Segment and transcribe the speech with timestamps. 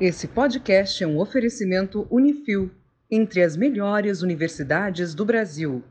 [0.00, 2.70] Esse podcast é um oferecimento Unifil,
[3.10, 5.82] entre as melhores universidades do Brasil.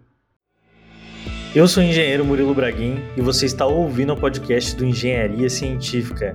[1.54, 6.33] Eu sou o engenheiro Murilo Braguin e você está ouvindo o podcast do Engenharia Científica.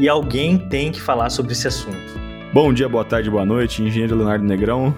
[0.00, 1.96] E alguém tem que falar sobre esse assunto.
[2.52, 4.92] Bom dia, boa tarde, boa noite, engenheiro Leonardo Negrão.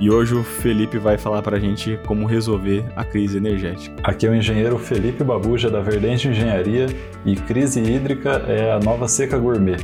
[0.00, 3.94] E hoje o Felipe vai falar para a gente como resolver a crise energética.
[4.02, 6.86] Aqui é o engenheiro Felipe Babuja da Verdente Engenharia
[7.24, 9.76] e crise hídrica é a nova seca gourmet.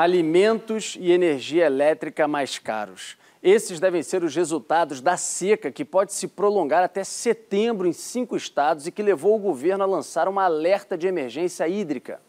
[0.00, 3.16] Alimentos e energia elétrica mais caros.
[3.42, 8.36] Esses devem ser os resultados da seca que pode se prolongar até setembro em cinco
[8.36, 12.20] estados e que levou o governo a lançar uma alerta de emergência hídrica.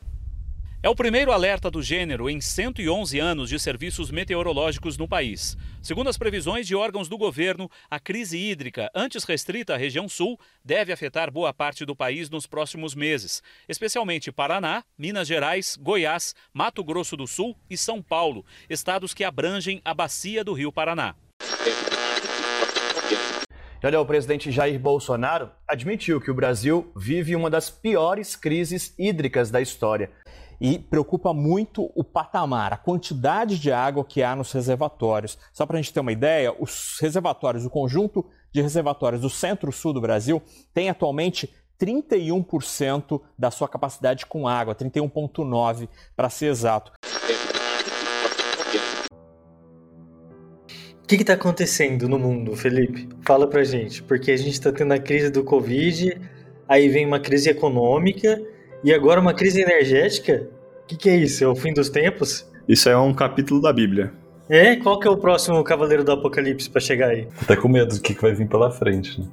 [0.81, 5.57] É o primeiro alerta do gênero em 111 anos de serviços meteorológicos no país.
[5.81, 10.39] Segundo as previsões de órgãos do governo, a crise hídrica, antes restrita à região sul,
[10.63, 16.81] deve afetar boa parte do país nos próximos meses, especialmente Paraná, Minas Gerais, Goiás, Mato
[16.81, 21.13] Grosso do Sul e São Paulo, estados que abrangem a bacia do Rio Paraná.
[23.81, 28.93] E olha, o presidente Jair Bolsonaro admitiu que o Brasil vive uma das piores crises
[28.97, 30.09] hídricas da história
[30.59, 35.37] e preocupa muito o patamar, a quantidade de água que há nos reservatórios.
[35.53, 39.93] Só para a gente ter uma ideia, os reservatórios, o conjunto de reservatórios do centro-sul
[39.93, 40.41] do Brasil
[40.73, 46.91] tem atualmente 31% da sua capacidade com água, 31,9% para ser exato.
[51.01, 53.09] O que está acontecendo no mundo, Felipe?
[53.25, 56.21] Fala pra gente, porque a gente está tendo a crise do Covid,
[56.67, 58.39] aí vem uma crise econômica
[58.83, 60.47] e agora uma crise energética?
[60.83, 61.43] O que, que é isso?
[61.43, 62.49] É o fim dos tempos?
[62.67, 64.11] Isso é um capítulo da Bíblia.
[64.49, 64.75] É?
[64.77, 67.27] Qual que é o próximo Cavaleiro do Apocalipse para chegar aí?
[67.41, 69.27] Até com medo do que, que vai vir pela frente, né?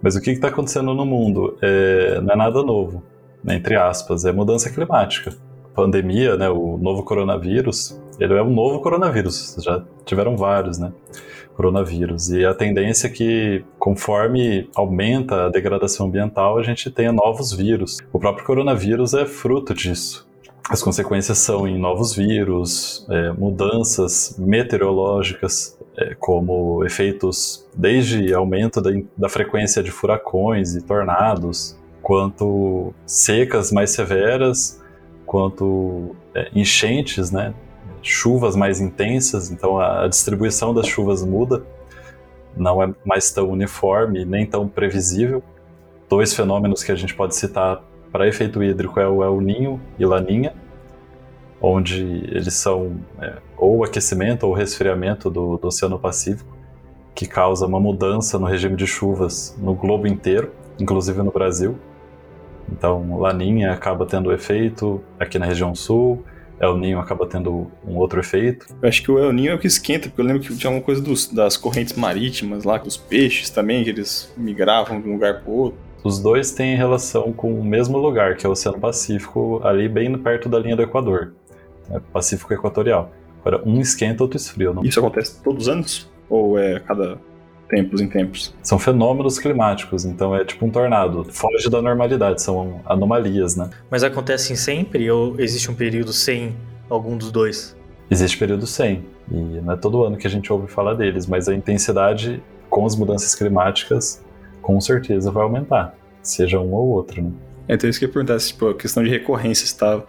[0.00, 1.58] Mas o que está acontecendo no mundo?
[1.60, 3.02] É, não é nada novo,
[3.42, 5.34] né, entre aspas, é mudança climática.
[5.74, 10.92] Pandemia, né, o novo coronavírus, ele é um novo coronavírus, já tiveram vários, né?
[11.58, 12.30] Coronavírus.
[12.30, 17.98] E a tendência é que, conforme aumenta a degradação ambiental, a gente tenha novos vírus.
[18.12, 20.28] O próprio coronavírus é fruto disso.
[20.70, 28.90] As consequências são em novos vírus, é, mudanças meteorológicas, é, como efeitos desde aumento da,
[29.16, 34.80] da frequência de furacões e tornados, quanto secas mais severas,
[35.26, 37.52] quanto é, enchentes, né?
[38.02, 41.62] Chuvas mais intensas, então a distribuição das chuvas muda,
[42.56, 45.42] não é mais tão uniforme nem tão previsível.
[46.08, 50.04] Dois fenômenos que a gente pode citar para efeito hídrico é o El Ninho e
[50.04, 50.54] Laninha,
[51.60, 56.56] onde eles são é, ou aquecimento ou resfriamento do, do Oceano Pacífico,
[57.14, 61.76] que causa uma mudança no regime de chuvas no globo inteiro, inclusive no Brasil.
[62.70, 66.22] Então, Laninha acaba tendo efeito aqui na região sul,
[66.60, 68.66] El Ninho acaba tendo um outro efeito.
[68.82, 70.70] Eu acho que o El Ninho é o que esquenta, porque eu lembro que tinha
[70.70, 75.08] uma coisa dos, das correntes marítimas lá, com os peixes também, que eles migravam de
[75.08, 75.78] um lugar para outro.
[76.02, 80.16] Os dois têm relação com o mesmo lugar, que é o Oceano Pacífico, ali bem
[80.16, 81.32] perto da linha do Equador,
[81.88, 83.12] né, Pacífico Equatorial.
[83.40, 84.72] Agora, um esquenta, outro esfria.
[84.72, 84.84] Não?
[84.84, 86.10] Isso acontece todos os anos?
[86.28, 87.18] Ou é cada
[87.68, 88.54] tempos em tempos?
[88.62, 91.24] São fenômenos climáticos, então é tipo um tornado.
[91.30, 93.70] Foge da normalidade, são anomalias, né?
[93.90, 96.56] Mas acontecem sempre ou existe um período sem
[96.88, 97.76] algum dos dois?
[98.10, 99.04] Existe período sem.
[99.30, 102.86] E não é todo ano que a gente ouve falar deles, mas a intensidade com
[102.86, 104.22] as mudanças climáticas
[104.62, 107.30] com certeza vai aumentar, seja um ou outro, né?
[107.68, 110.02] É, então isso que eu ia perguntar, tipo, a questão de recorrência, está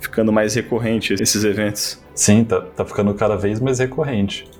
[0.00, 2.02] ficando mais recorrente esses eventos?
[2.14, 4.50] Sim, tá, tá ficando cada vez mais recorrente.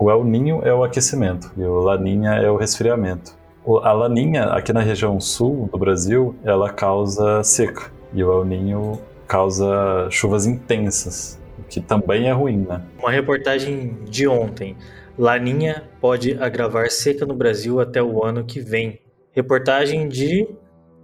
[0.00, 3.36] O El Ninho é o aquecimento e o Laninha é o resfriamento.
[3.82, 8.98] A Laninha, aqui na região sul do Brasil, ela causa seca e o El Ninho
[9.28, 12.80] causa chuvas intensas, o que também é ruim, né?
[12.98, 14.74] Uma reportagem de ontem.
[15.18, 19.00] Laninha pode agravar seca no Brasil até o ano que vem.
[19.32, 20.48] Reportagem de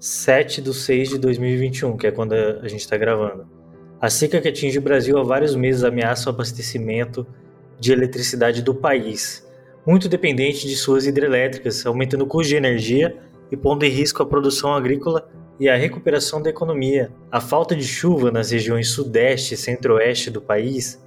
[0.00, 3.47] 7 de 6 de 2021, que é quando a gente está gravando.
[4.00, 7.26] A seca que atinge o Brasil há vários meses ameaça o abastecimento
[7.78, 9.46] de eletricidade do país,
[9.86, 13.16] muito dependente de suas hidrelétricas, aumentando o custo de energia
[13.50, 15.28] e pondo em risco a produção agrícola
[15.58, 17.10] e a recuperação da economia.
[17.30, 21.02] A falta de chuva nas regiões sudeste e centro-oeste do país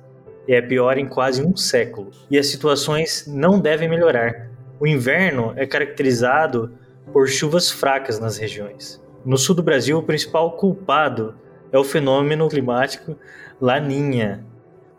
[0.48, 4.50] é a pior em quase um século, e as situações não devem melhorar.
[4.80, 6.72] O inverno é caracterizado
[7.14, 9.02] por chuvas fracas nas regiões.
[9.26, 11.36] No sul do Brasil, o principal culpado
[11.72, 13.16] é o fenômeno climático
[13.62, 14.46] Laninha,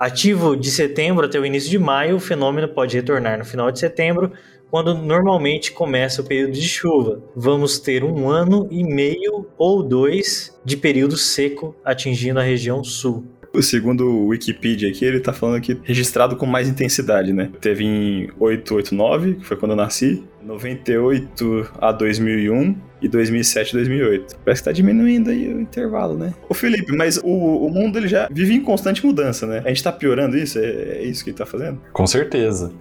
[0.00, 3.78] Ativo de setembro até o início de maio, o fenômeno pode retornar no final de
[3.78, 4.32] setembro,
[4.70, 7.22] quando normalmente começa o período de chuva.
[7.36, 13.26] Vamos ter um ano e meio ou dois de período seco atingindo a região sul.
[13.60, 17.50] Segundo o Wikipedia aqui, ele tá falando aqui registrado com mais intensidade, né?
[17.60, 24.36] Teve em 889, que foi quando eu nasci, 98 a 2001 e 2007 a 2008.
[24.44, 26.32] Parece que tá diminuindo aí o intervalo, né?
[26.48, 29.62] Ô Felipe, mas o, o mundo ele já vive em constante mudança, né?
[29.64, 30.58] A gente tá piorando isso?
[30.58, 31.80] É, é isso que ele tá fazendo?
[31.92, 32.72] Com certeza.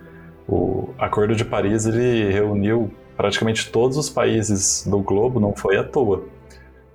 [0.47, 5.83] O Acordo de Paris ele reuniu praticamente todos os países do globo, não foi à
[5.83, 6.25] toa.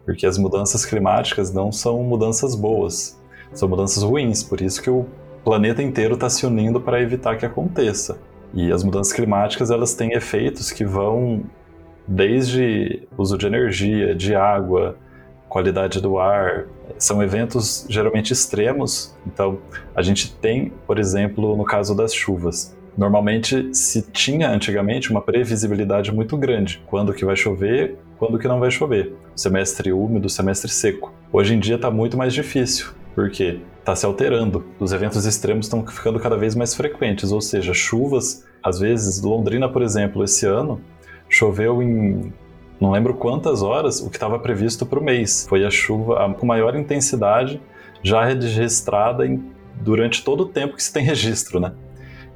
[0.05, 3.19] Porque as mudanças climáticas não são mudanças boas
[3.53, 5.07] são mudanças ruins, por isso que o
[5.45, 8.19] planeta inteiro está se unindo para evitar que aconteça.
[8.53, 11.43] E as mudanças climáticas elas têm efeitos que vão
[12.07, 14.97] desde uso de energia, de água,
[15.49, 16.67] qualidade do ar.
[16.99, 19.15] São eventos geralmente extremos.
[19.27, 19.59] Então,
[19.95, 22.77] a gente tem, por exemplo, no caso das chuvas.
[22.97, 28.61] Normalmente se tinha antigamente uma previsibilidade muito grande, quando que vai chover, quando que não
[28.61, 29.13] vai chover.
[29.35, 31.13] Semestre úmido, semestre seco.
[31.33, 34.65] Hoje em dia está muito mais difícil porque está se alterando.
[34.79, 39.69] Os eventos extremos estão ficando cada vez mais frequentes, ou seja, chuvas, às vezes, Londrina,
[39.69, 40.81] por exemplo, esse ano
[41.29, 42.33] choveu em
[42.81, 45.47] não lembro quantas horas o que estava previsto para o mês.
[45.49, 47.61] Foi a chuva com maior intensidade
[48.03, 49.43] já registrada em,
[49.81, 51.73] durante todo o tempo que se tem registro, né?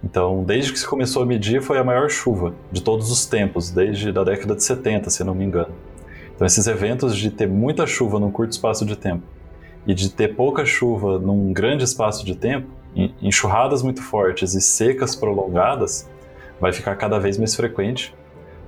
[0.02, 3.70] Então, desde que se começou a medir, foi a maior chuva de todos os tempos,
[3.70, 5.74] desde a década de 70, se não me engano.
[6.34, 9.24] Então, esses eventos de ter muita chuva num curto espaço de tempo
[9.86, 12.68] e de ter pouca chuva num grande espaço de tempo,
[13.22, 16.08] enxurradas muito fortes e secas prolongadas,
[16.60, 18.14] vai ficar cada vez mais frequente,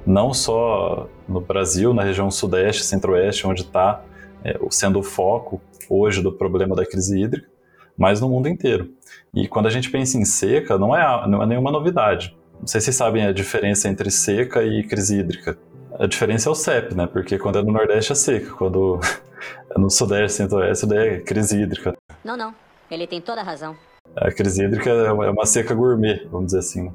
[0.06, 4.02] não só no Brasil, na região sudeste, centro-oeste, onde está
[4.44, 7.48] é, sendo o foco hoje do problema da crise hídrica,
[7.96, 8.90] mas no mundo inteiro.
[9.34, 12.36] E quando a gente pensa em seca, não é, não é nenhuma novidade.
[12.58, 15.58] Não sei se vocês sabem a diferença entre seca e crise hídrica.
[16.00, 17.06] A diferença é o CEP, né?
[17.06, 18.98] Porque quando é no Nordeste é seca, quando
[19.76, 21.94] é no Sudeste, Centro-Oeste, daí é crise hídrica.
[22.24, 22.54] Não, não.
[22.90, 23.76] Ele tem toda a razão.
[24.16, 26.84] A crise hídrica é uma seca gourmet, vamos dizer assim.
[26.84, 26.92] Né?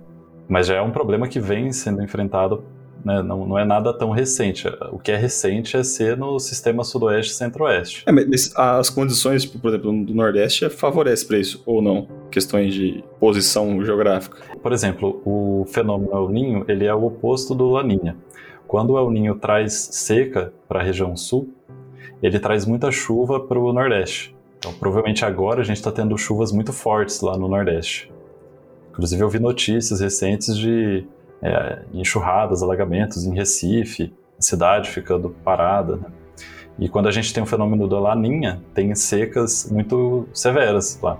[0.49, 2.63] Mas já é um problema que vem sendo enfrentado,
[3.05, 3.21] né?
[3.21, 4.67] não, não é nada tão recente.
[4.91, 8.03] O que é recente é ser no sistema Sudoeste e Centro-Oeste.
[8.07, 12.07] É, mas as condições, por exemplo, do Nordeste favorecem para isso, ou não?
[12.31, 14.39] Questões de posição geográfica.
[14.63, 18.17] Por exemplo, o fenômeno El Ninho, ele é o oposto do Laninha.
[18.67, 21.53] Quando o El Ninho traz seca para a região sul,
[22.21, 24.35] ele traz muita chuva para o Nordeste.
[24.57, 28.11] Então, provavelmente agora a gente está tendo chuvas muito fortes lá no Nordeste.
[28.91, 31.05] Inclusive, eu vi notícias recentes de
[31.41, 35.97] é, enxurradas, alagamentos em Recife, cidade ficando parada.
[35.97, 36.05] Né?
[36.79, 41.19] E quando a gente tem o fenômeno da laninha, tem secas muito severas lá.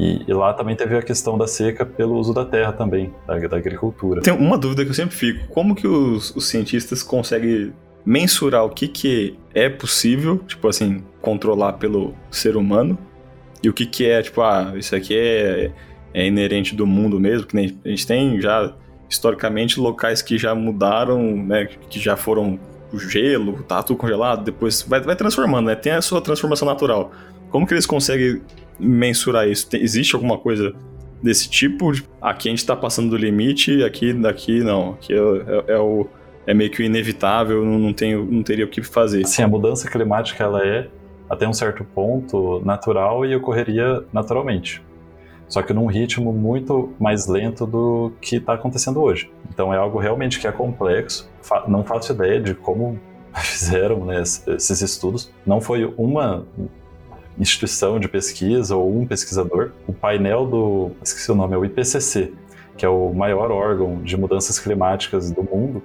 [0.00, 3.36] E, e, lá também teve a questão da seca pelo uso da terra também, da,
[3.36, 4.22] da agricultura.
[4.22, 7.70] Tem uma dúvida que eu sempre fico: como que os, os, cientistas conseguem
[8.02, 12.96] mensurar o que, que é possível, tipo assim, controlar pelo ser humano,
[13.62, 15.70] e o que, que é, tipo, ah, isso aqui é,
[16.14, 18.74] é inerente do mundo mesmo, que nem a gente tem já
[19.06, 22.58] historicamente locais que já mudaram, né, que já foram
[22.90, 25.74] o gelo, tá tudo congelado, depois vai, vai transformando, né?
[25.74, 27.12] Tem a sua transformação natural.
[27.50, 28.40] Como que eles conseguem
[28.78, 29.68] mensurar isso?
[29.68, 30.72] Tem, existe alguma coisa
[31.22, 31.92] desse tipo?
[32.20, 34.92] Aqui a gente está passando do limite, aqui daqui não.
[34.92, 36.06] Aqui é, é, é, o,
[36.46, 39.26] é meio que inevitável, não, não, tenho, não teria o que fazer.
[39.26, 40.88] Sim, a mudança climática ela é,
[41.28, 44.82] até um certo ponto, natural e ocorreria naturalmente.
[45.48, 49.32] Só que num ritmo muito mais lento do que está acontecendo hoje.
[49.52, 51.28] Então é algo realmente que é complexo.
[51.66, 53.00] Não faço ideia de como
[53.34, 55.32] fizeram né, esses estudos.
[55.44, 56.46] Não foi uma
[57.40, 62.32] instituição de pesquisa ou um pesquisador, o painel do, esqueci o nome, é o IPCC,
[62.76, 65.82] que é o maior órgão de mudanças climáticas do mundo,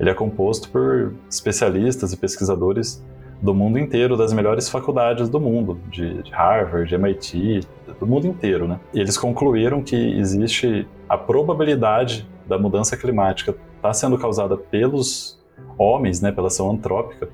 [0.00, 3.02] ele é composto por especialistas e pesquisadores
[3.40, 7.60] do mundo inteiro, das melhores faculdades do mundo, de, de Harvard, de MIT,
[8.00, 8.80] do mundo inteiro, né?
[8.92, 15.38] E eles concluíram que existe a probabilidade da mudança climática estar tá sendo causada pelos
[15.78, 17.28] homens, né, pela ação antrópica,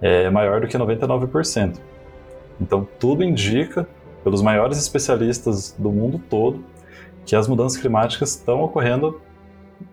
[0.00, 1.78] é maior do que 99%.
[2.60, 3.86] Então, tudo indica,
[4.22, 6.64] pelos maiores especialistas do mundo todo,
[7.24, 9.20] que as mudanças climáticas estão ocorrendo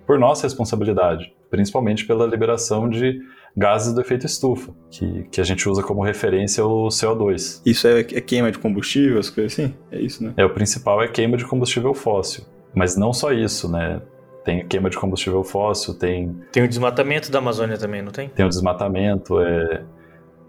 [0.06, 3.22] por nossa responsabilidade, principalmente pela liberação de
[3.56, 7.62] gases do efeito estufa, que, que a gente usa como referência o CO2.
[7.66, 9.74] Isso é, é queima de combustível, as coisas assim?
[9.92, 10.34] É isso, né?
[10.38, 12.44] É, o principal é queima de combustível fóssil.
[12.74, 14.02] Mas não só isso, né?
[14.46, 16.36] Tem queima de combustível fóssil, tem...
[16.52, 18.30] Tem o desmatamento da Amazônia também, não tem?
[18.30, 19.84] Tem o desmatamento, é...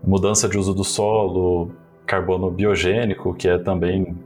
[0.04, 1.72] mudança de uso do solo,
[2.10, 4.16] carbono biogênico, que é também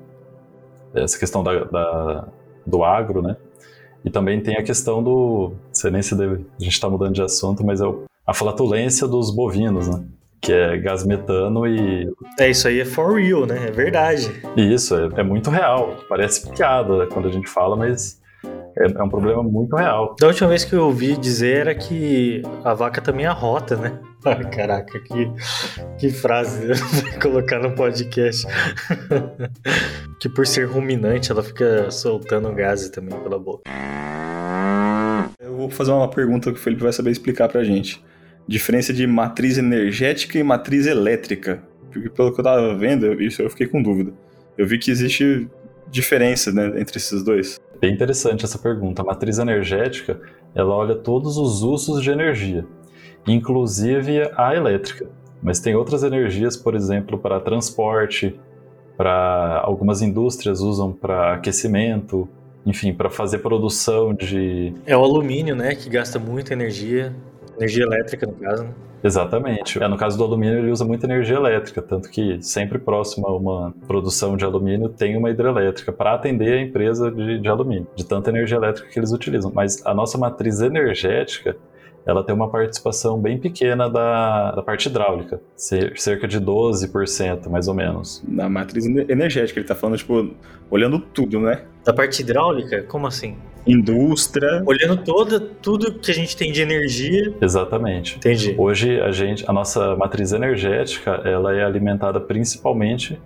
[0.94, 2.28] essa questão da, da,
[2.66, 3.36] do agro, né?
[4.02, 5.52] E também tem a questão do.
[5.66, 7.84] Não sei nem se deve, a gente está mudando de assunto, mas é
[8.26, 10.02] a flatulência dos bovinos, né?
[10.40, 12.10] Que é gás metano e.
[12.38, 13.66] É, isso aí é for real, né?
[13.68, 14.32] É verdade.
[14.56, 15.94] E isso, é, é muito real.
[16.08, 18.18] Parece piada quando a gente fala, mas
[18.76, 20.16] é, é, um problema muito real.
[20.18, 23.98] Da última vez que eu ouvi dizer era que a vaca também arrota, né?
[24.52, 25.30] Caraca, que,
[25.98, 26.68] que frase
[27.22, 28.46] colocar no podcast.
[30.18, 33.62] que por ser ruminante ela fica soltando gases também pela boca.
[35.38, 38.02] Eu vou fazer uma pergunta que o Felipe vai saber explicar pra gente.
[38.46, 41.62] Diferença de matriz energética e matriz elétrica.
[41.92, 44.12] Porque pelo que eu tava vendo, isso eu fiquei com dúvida.
[44.58, 45.48] Eu vi que existe
[45.90, 47.60] diferença né, entre esses dois.
[47.84, 49.02] Bem interessante essa pergunta.
[49.02, 50.18] A matriz energética,
[50.54, 52.64] ela olha todos os usos de energia,
[53.28, 55.06] inclusive a elétrica.
[55.42, 58.40] Mas tem outras energias, por exemplo, para transporte,
[58.96, 62.26] para algumas indústrias usam para aquecimento,
[62.64, 64.72] enfim, para fazer produção de.
[64.86, 67.14] É o alumínio, né, que gasta muita energia,
[67.56, 68.64] energia elétrica no caso.
[68.64, 68.70] Né?
[69.04, 69.82] Exatamente.
[69.82, 73.36] É, no caso do alumínio, ele usa muita energia elétrica, tanto que sempre próximo a
[73.36, 78.04] uma produção de alumínio tem uma hidrelétrica para atender a empresa de, de alumínio, de
[78.06, 79.52] tanta energia elétrica que eles utilizam.
[79.54, 81.54] Mas a nossa matriz energética,
[82.06, 87.74] ela tem uma participação bem pequena da, da parte hidráulica, cerca de 12%, mais ou
[87.74, 88.24] menos.
[88.26, 90.34] Na matriz energética, ele está falando, tipo,
[90.70, 91.64] olhando tudo, né?
[91.84, 92.82] Da parte hidráulica?
[92.84, 93.36] Como assim?
[93.66, 94.62] Indústria.
[94.66, 97.34] Olhando toda, tudo que a gente tem de energia.
[97.40, 98.16] Exatamente.
[98.16, 98.54] Entendi.
[98.58, 103.20] Hoje a gente, a nossa matriz energética, ela é alimentada principalmente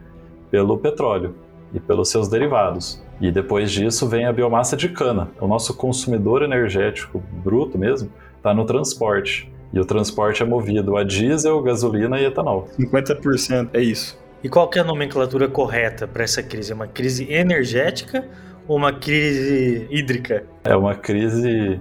[0.50, 1.34] pelo petróleo
[1.72, 3.02] e pelos seus derivados.
[3.20, 5.28] E depois disso vem a biomassa de cana.
[5.40, 9.50] O nosso consumidor energético bruto mesmo está no transporte.
[9.72, 12.68] E o transporte é movido a diesel, gasolina e etanol.
[12.78, 14.18] 50% é isso.
[14.42, 16.70] E qual que é a nomenclatura correta para essa crise?
[16.72, 18.24] É uma crise energética
[18.68, 20.44] uma crise hídrica?
[20.64, 21.80] É uma crise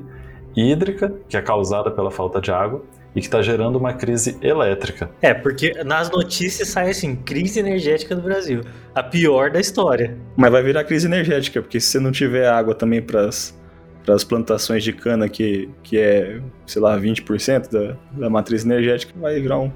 [0.55, 2.83] hídrica, que é causada pela falta de água,
[3.15, 5.09] e que está gerando uma crise elétrica.
[5.21, 8.61] É, porque nas notícias sai assim, crise energética do Brasil.
[8.95, 10.17] A pior da história.
[10.35, 14.83] Mas vai virar crise energética, porque se você não tiver água também para as plantações
[14.83, 19.71] de cana, que, que é, sei lá, 20% da, da matriz energética, vai virar um,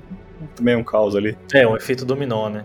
[0.56, 1.38] também um caos ali.
[1.54, 2.64] É, um efeito dominó, né?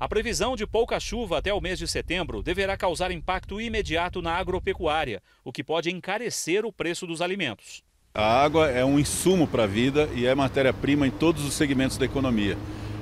[0.00, 4.34] A previsão de pouca chuva até o mês de setembro deverá causar impacto imediato na
[4.36, 7.82] agropecuária, o que pode encarecer o preço dos alimentos.
[8.14, 11.98] A água é um insumo para a vida e é matéria-prima em todos os segmentos
[11.98, 12.56] da economia,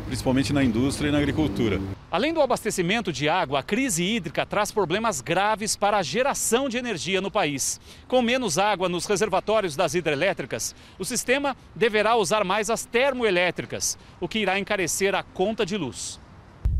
[0.06, 1.78] principalmente na indústria e na agricultura.
[2.10, 6.78] Além do abastecimento de água, a crise hídrica traz problemas graves para a geração de
[6.78, 7.78] energia no país.
[8.08, 14.26] Com menos água nos reservatórios das hidrelétricas, o sistema deverá usar mais as termoelétricas, o
[14.26, 16.18] que irá encarecer a conta de luz.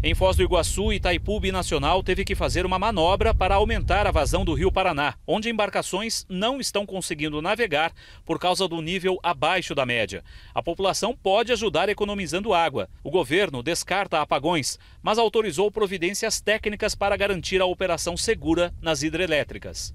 [0.03, 4.45] Em Foz do Iguaçu, Itaipu Binacional teve que fazer uma manobra para aumentar a vazão
[4.45, 7.93] do Rio Paraná, onde embarcações não estão conseguindo navegar
[8.25, 10.23] por causa do nível abaixo da média.
[10.55, 12.91] A população pode ajudar economizando água.
[13.03, 19.95] O governo descarta apagões, mas autorizou providências técnicas para garantir a operação segura nas hidrelétricas.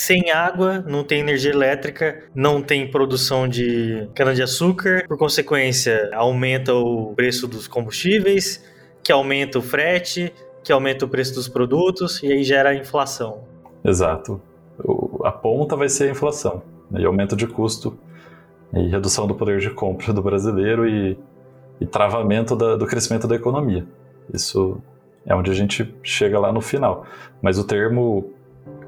[0.00, 7.12] Sem água, não tem energia elétrica, não tem produção de cana-de-açúcar, por consequência, aumenta o
[7.14, 8.64] preço dos combustíveis,
[9.04, 10.32] que aumenta o frete,
[10.64, 13.44] que aumenta o preço dos produtos e aí gera inflação.
[13.84, 14.40] Exato.
[15.22, 17.02] A ponta vai ser a inflação, né?
[17.02, 17.98] e aumento de custo,
[18.72, 21.18] e redução do poder de compra do brasileiro e,
[21.78, 23.86] e travamento da, do crescimento da economia.
[24.32, 24.80] Isso
[25.26, 27.04] é onde a gente chega lá no final.
[27.42, 28.32] Mas o termo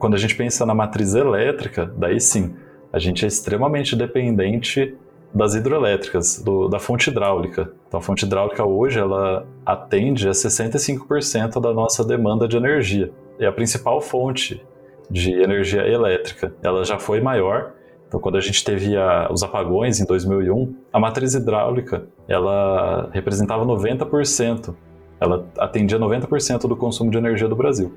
[0.02, 2.56] quando a gente pensa na matriz elétrica, daí sim,
[2.92, 4.96] a gente é extremamente dependente
[5.32, 7.70] das hidroelétricas, do, da fonte hidráulica.
[7.86, 13.12] Então, a fonte hidráulica hoje ela atende a 65% da nossa demanda de energia.
[13.38, 14.60] É a principal fonte
[15.08, 16.52] de energia elétrica.
[16.64, 17.70] Ela já foi maior.
[18.08, 23.64] Então, quando a gente teve a, os apagões em 2001, a matriz hidráulica ela representava
[23.64, 24.74] 90%.
[25.20, 27.92] Ela atendia 90% do consumo de energia do Brasil.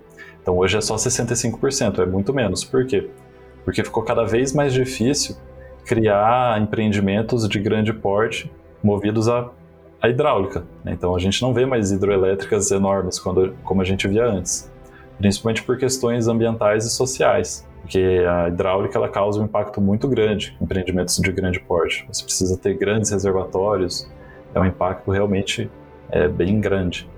[0.45, 2.63] Então hoje é só 65%, é muito menos.
[2.63, 3.09] Por quê?
[3.63, 5.35] Porque ficou cada vez mais difícil
[5.83, 8.51] criar empreendimentos de grande porte
[8.83, 9.49] movidos a,
[9.99, 10.63] a hidráulica.
[10.83, 10.93] Né?
[10.93, 14.71] Então a gente não vê mais hidroelétricas enormes quando, como a gente via antes,
[15.17, 17.67] principalmente por questões ambientais e sociais.
[17.81, 22.05] Porque a hidráulica ela causa um impacto muito grande em empreendimentos de grande porte.
[22.07, 24.07] Você precisa ter grandes reservatórios,
[24.53, 25.71] é um impacto realmente
[26.11, 27.09] é, bem grande.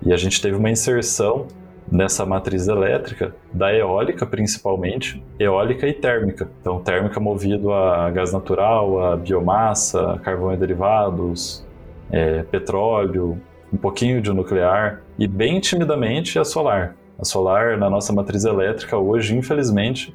[0.00, 1.48] E a gente teve uma inserção
[1.92, 6.48] nessa matriz elétrica, da eólica principalmente, eólica e térmica.
[6.58, 11.62] Então, térmica movido a gás natural, a biomassa, carvão e derivados,
[12.10, 13.38] é, petróleo,
[13.70, 16.96] um pouquinho de nuclear e bem timidamente a solar.
[17.18, 20.14] A solar na nossa matriz elétrica hoje, infelizmente,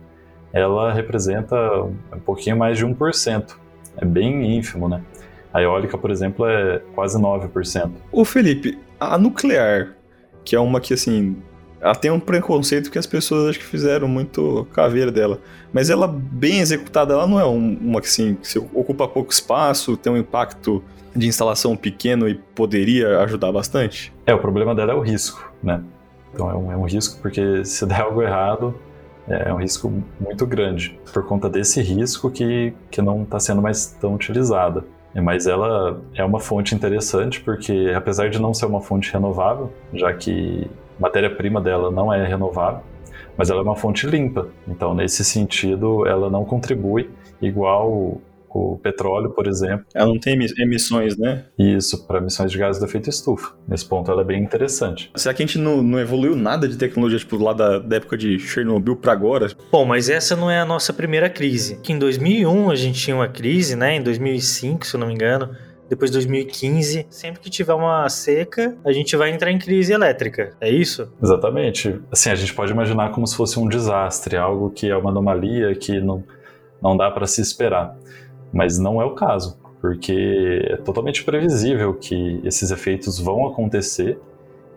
[0.51, 3.55] ela representa um pouquinho mais de 1%.
[3.97, 5.03] É bem ínfimo, né?
[5.53, 7.91] A eólica, por exemplo, é quase 9%.
[8.11, 9.95] Ô Felipe, a nuclear,
[10.43, 11.37] que é uma que assim,
[11.79, 15.39] ela tem um preconceito que as pessoas acho que fizeram muito caveira dela.
[15.71, 20.11] Mas ela, bem executada, ela não é uma que assim, que ocupa pouco espaço, tem
[20.11, 20.83] um impacto
[21.15, 24.13] de instalação pequeno e poderia ajudar bastante?
[24.25, 25.81] É, o problema dela é o risco, né?
[26.33, 28.75] Então é um, é um risco porque se der algo errado,
[29.27, 30.99] é um risco muito grande.
[31.11, 34.83] Por conta desse risco que, que não está sendo mais tão utilizada.
[35.13, 40.13] Mas ela é uma fonte interessante porque, apesar de não ser uma fonte renovável, já
[40.13, 40.69] que
[40.99, 42.81] matéria-prima dela não é renovável,
[43.37, 44.47] mas ela é uma fonte limpa.
[44.67, 47.09] Então, nesse sentido, ela não contribui
[47.41, 48.21] igual
[48.57, 49.85] o petróleo, por exemplo.
[49.93, 51.45] Ela não tem emissões, né?
[51.57, 53.53] Isso, para emissões de gases do efeito estufa.
[53.67, 55.11] Nesse ponto ela é bem interessante.
[55.15, 58.17] Será que a gente não, não evoluiu nada de tecnologia, tipo, lá da, da época
[58.17, 59.51] de Chernobyl para agora?
[59.71, 61.79] Bom, mas essa não é a nossa primeira crise.
[61.81, 63.95] Que em 2001 a gente tinha uma crise, né?
[63.95, 65.49] Em 2005, se eu não me engano
[65.89, 70.53] depois de 2015, sempre que tiver uma seca, a gente vai entrar em crise elétrica.
[70.59, 71.11] É isso?
[71.21, 71.99] Exatamente.
[72.11, 75.73] Assim, a gente pode imaginar como se fosse um desastre, algo que é uma anomalia
[75.75, 76.23] que não,
[76.81, 77.95] não dá para se esperar.
[78.51, 84.19] Mas não é o caso, porque é totalmente previsível que esses efeitos vão acontecer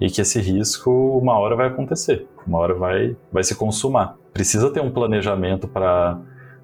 [0.01, 4.17] e que esse risco uma hora vai acontecer, uma hora vai, vai se consumar.
[4.33, 6.19] Precisa ter um planejamento para,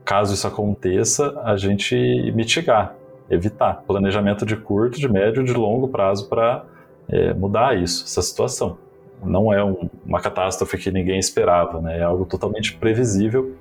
[0.04, 1.94] caso isso aconteça, a gente
[2.32, 2.94] mitigar,
[3.30, 3.82] evitar.
[3.86, 6.64] Planejamento de curto, de médio, de longo prazo para
[7.08, 8.78] é, mudar isso, essa situação.
[9.24, 11.98] Não é um, uma catástrofe que ninguém esperava, né?
[11.98, 13.54] é algo totalmente previsível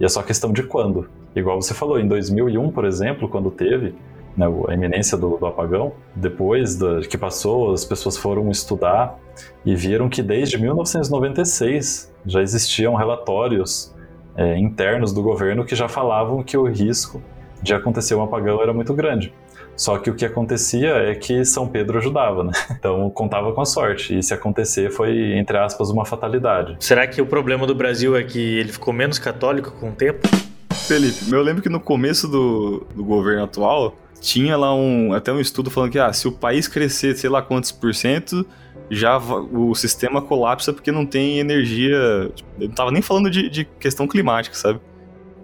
[0.00, 1.08] e é só questão de quando.
[1.34, 3.94] Igual você falou, em 2001, por exemplo, quando teve
[4.36, 9.18] né, a iminência do, do apagão, depois da, que passou, as pessoas foram estudar
[9.64, 13.94] e viram que desde 1996 já existiam relatórios
[14.36, 17.22] é, internos do governo que já falavam que o risco
[17.62, 19.32] de acontecer um apagão era muito grande.
[19.76, 22.52] Só que o que acontecia é que São Pedro ajudava, né?
[22.78, 24.18] Então contava com a sorte.
[24.18, 26.76] E se acontecer foi, entre aspas, uma fatalidade.
[26.80, 30.28] Será que o problema do Brasil é que ele ficou menos católico com o tempo?
[30.72, 35.40] Felipe, eu lembro que no começo do, do governo atual tinha lá um até um
[35.40, 38.44] estudo falando que ah, se o país crescer sei lá quantos por cento,
[38.90, 41.96] já o sistema colapsa porque não tem energia.
[41.96, 44.80] Eu não tava nem falando de, de questão climática, sabe?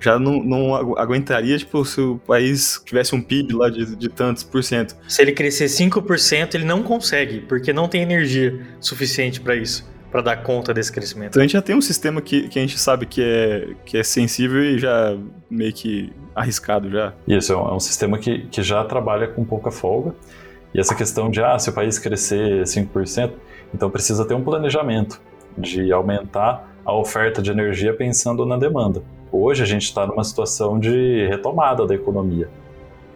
[0.00, 4.42] Já não, não aguentaria, tipo, se o país tivesse um PIB lá de, de tantos
[4.42, 4.96] por cento.
[5.09, 10.20] Se ele crescer 5%, ele não consegue, porque não tem energia suficiente para isso, para
[10.20, 11.30] dar conta desse crescimento.
[11.30, 13.96] Então a gente já tem um sistema que, que a gente sabe que é, que
[13.96, 15.16] é sensível e já
[15.50, 17.14] meio que arriscado já.
[17.26, 20.14] Isso, é um, é um sistema que, que já trabalha com pouca folga.
[20.74, 23.33] E essa questão de, ah, se o país crescer 5%,
[23.72, 25.20] então precisa ter um planejamento
[25.57, 29.02] de aumentar a oferta de energia pensando na demanda.
[29.36, 32.48] Hoje a gente está numa situação de retomada da economia.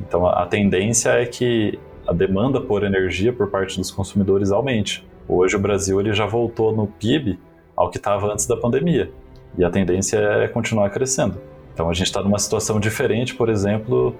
[0.01, 1.79] Então a tendência é que
[2.09, 5.07] a demanda por energia por parte dos consumidores aumente.
[5.29, 7.39] Hoje o Brasil ele já voltou no PIB
[7.77, 9.13] ao que estava antes da pandemia
[9.57, 11.41] e a tendência é continuar crescendo.
[11.73, 14.17] Então a gente está numa situação diferente, por exemplo,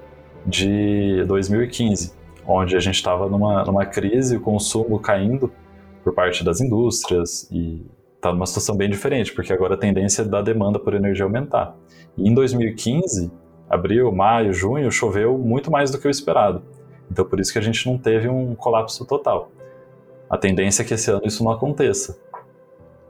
[0.47, 2.13] de 2015,
[2.47, 5.53] onde a gente estava numa, numa crise, o consumo caindo
[6.05, 7.85] por parte das indústrias e
[8.19, 11.75] está numa situação bem diferente, porque agora a tendência é da demanda por energia aumentar.
[12.17, 13.31] E em 2015,
[13.71, 16.63] abril, maio, junho, choveu muito mais do que o esperado.
[17.11, 19.51] Então por isso que a gente não teve um colapso total.
[20.29, 22.19] A tendência é que esse ano isso não aconteça.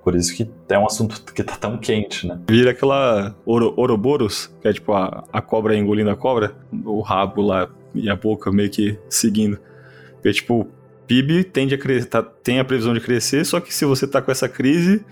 [0.05, 2.39] Por isso que é um assunto que tá tão quente, né?
[2.49, 7.43] Vira aquela Oro, Ouroboros, que é tipo a, a cobra engolindo a cobra, o rabo
[7.43, 9.59] lá e a boca meio que seguindo.
[10.15, 10.69] Porque, tipo,
[11.09, 14.21] PIB tende a crescer, tá, tem a previsão de crescer, só que se você tá
[14.21, 15.05] com essa crise,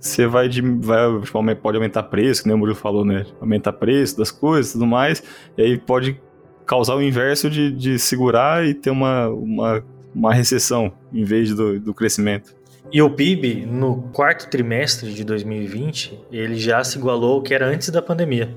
[0.00, 3.26] você vai, de, vai tipo, pode aumentar preço, que nem o Murilo falou, né?
[3.40, 5.22] Aumentar preço das coisas e tudo mais,
[5.56, 6.18] e aí pode
[6.66, 11.78] causar o inverso de, de segurar e ter uma, uma, uma recessão em vez do,
[11.78, 12.54] do crescimento.
[12.90, 17.66] E o PIB, no quarto trimestre de 2020, ele já se igualou ao que era
[17.66, 18.54] antes da pandemia.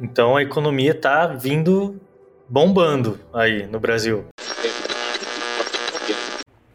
[0.00, 2.00] Então a economia está vindo
[2.48, 4.24] bombando aí no Brasil.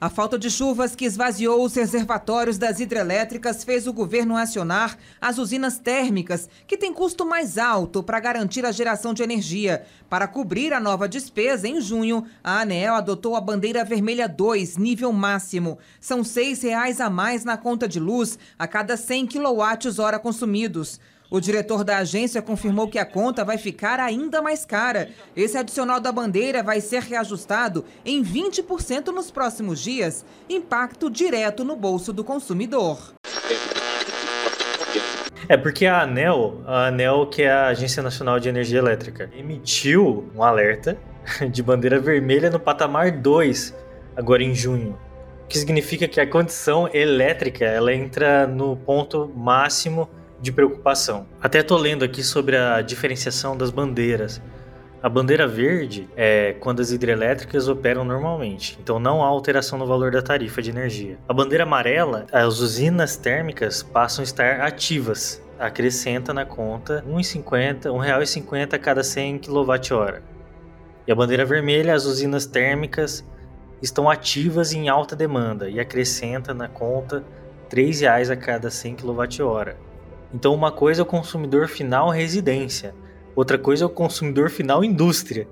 [0.03, 5.37] A falta de chuvas que esvaziou os reservatórios das hidrelétricas fez o governo acionar as
[5.37, 9.85] usinas térmicas, que têm custo mais alto para garantir a geração de energia.
[10.09, 15.13] Para cobrir a nova despesa, em junho, a ANEEL adotou a bandeira vermelha 2, nível
[15.13, 15.77] máximo.
[16.01, 20.99] São R$ reais a mais na conta de luz a cada 100 kWh consumidos.
[21.33, 25.09] O diretor da agência confirmou que a conta vai ficar ainda mais cara.
[25.35, 31.75] Esse adicional da bandeira vai ser reajustado em 20% nos próximos dias, impacto direto no
[31.75, 33.15] bolso do consumidor.
[35.49, 40.29] É porque a ANEL, a ANEL, que é a Agência Nacional de Energia Elétrica, emitiu
[40.35, 40.99] um alerta
[41.51, 43.73] de bandeira vermelha no patamar 2,
[44.15, 44.99] agora em junho.
[45.45, 50.07] O que significa que a condição elétrica ela entra no ponto máximo
[50.43, 51.25] de preocupação.
[51.41, 54.41] Até estou lendo aqui sobre a diferenciação das bandeiras.
[55.01, 60.11] A bandeira verde é quando as hidrelétricas operam normalmente, então não há alteração no valor
[60.11, 61.17] da tarifa de energia.
[61.29, 67.85] A bandeira amarela, as usinas térmicas passam a estar ativas, acrescenta na conta R$ 1,50,
[67.85, 70.21] R$ 1,50 a cada 100 kWh.
[71.07, 73.25] E a bandeira vermelha, as usinas térmicas
[73.81, 77.23] estão ativas em alta demanda e acrescenta na conta
[77.69, 79.92] R$ 3,00 a cada 100 kWh.
[80.33, 82.93] Então uma coisa é o consumidor final residência,
[83.35, 85.47] Outra coisa é o consumidor final indústria.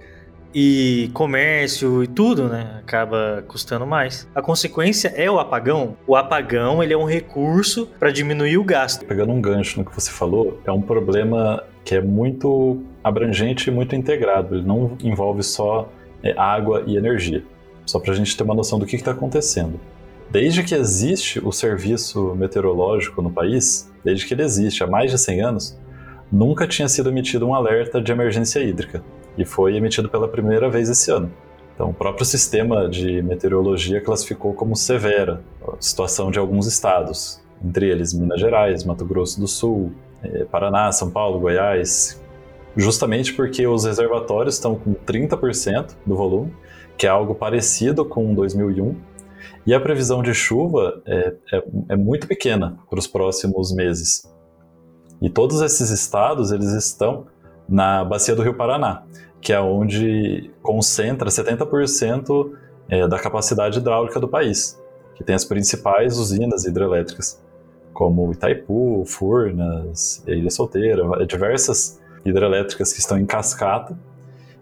[0.53, 2.79] E comércio e tudo, né?
[2.79, 4.27] Acaba custando mais.
[4.35, 5.95] A consequência é o apagão.
[6.05, 9.05] O apagão ele é um recurso para diminuir o gasto.
[9.05, 13.73] Pegando um gancho no que você falou, é um problema que é muito abrangente e
[13.73, 14.55] muito integrado.
[14.55, 15.89] Ele não envolve só
[16.21, 17.43] é, água e energia.
[17.85, 19.79] Só para a gente ter uma noção do que está acontecendo.
[20.31, 25.17] Desde que existe o serviço meteorológico no país, desde que ele existe há mais de
[25.17, 25.77] 100 anos,
[26.31, 29.03] nunca tinha sido emitido um alerta de emergência hídrica
[29.37, 31.29] e foi emitido pela primeira vez esse ano.
[31.75, 37.89] Então, o próprio sistema de meteorologia classificou como severa a situação de alguns estados, entre
[37.89, 39.91] eles Minas Gerais, Mato Grosso do Sul,
[40.23, 42.21] eh, Paraná, São Paulo, Goiás,
[42.77, 46.53] justamente porque os reservatórios estão com 30% do volume,
[46.97, 48.95] que é algo parecido com 2001,
[49.65, 54.31] e a previsão de chuva é, é, é muito pequena para os próximos meses.
[55.21, 57.27] E todos esses estados, eles estão
[57.69, 59.03] na bacia do Rio Paraná,
[59.39, 62.51] que é onde concentra 70%
[62.89, 64.81] é, da capacidade hidráulica do país,
[65.15, 67.41] que tem as principais usinas hidrelétricas,
[67.93, 73.97] como Itaipu, Furnas, Ilha Solteira, diversas hidrelétricas que estão em cascata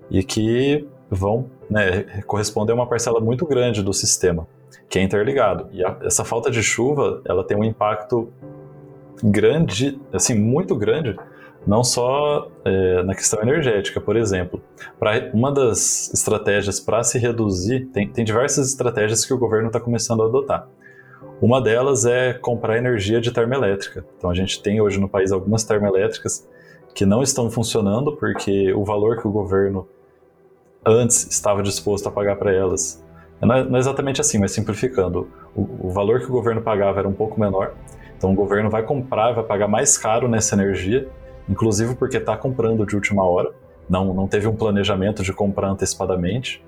[0.09, 4.47] e que vão né, corresponder a uma parcela muito grande do sistema,
[4.89, 5.67] que é interligado.
[5.71, 8.29] E a, essa falta de chuva, ela tem um impacto
[9.23, 11.15] grande, assim, muito grande,
[11.67, 14.61] não só é, na questão energética, por exemplo.
[14.97, 19.79] Pra, uma das estratégias para se reduzir, tem, tem diversas estratégias que o governo está
[19.79, 20.67] começando a adotar.
[21.41, 24.05] Uma delas é comprar energia de termoelétrica.
[24.17, 26.47] Então a gente tem hoje no país algumas termoelétricas
[26.93, 29.87] que não estão funcionando porque o valor que o governo
[30.85, 33.03] antes estava disposto a pagar para elas.
[33.41, 36.99] Não é, não é, exatamente assim, mas simplificando, o, o valor que o governo pagava
[36.99, 37.73] era um pouco menor.
[38.17, 41.07] Então o governo vai comprar, vai pagar mais caro nessa energia,
[41.47, 43.51] inclusive porque está comprando de última hora,
[43.89, 46.63] não, não teve um planejamento de comprar antecipadamente.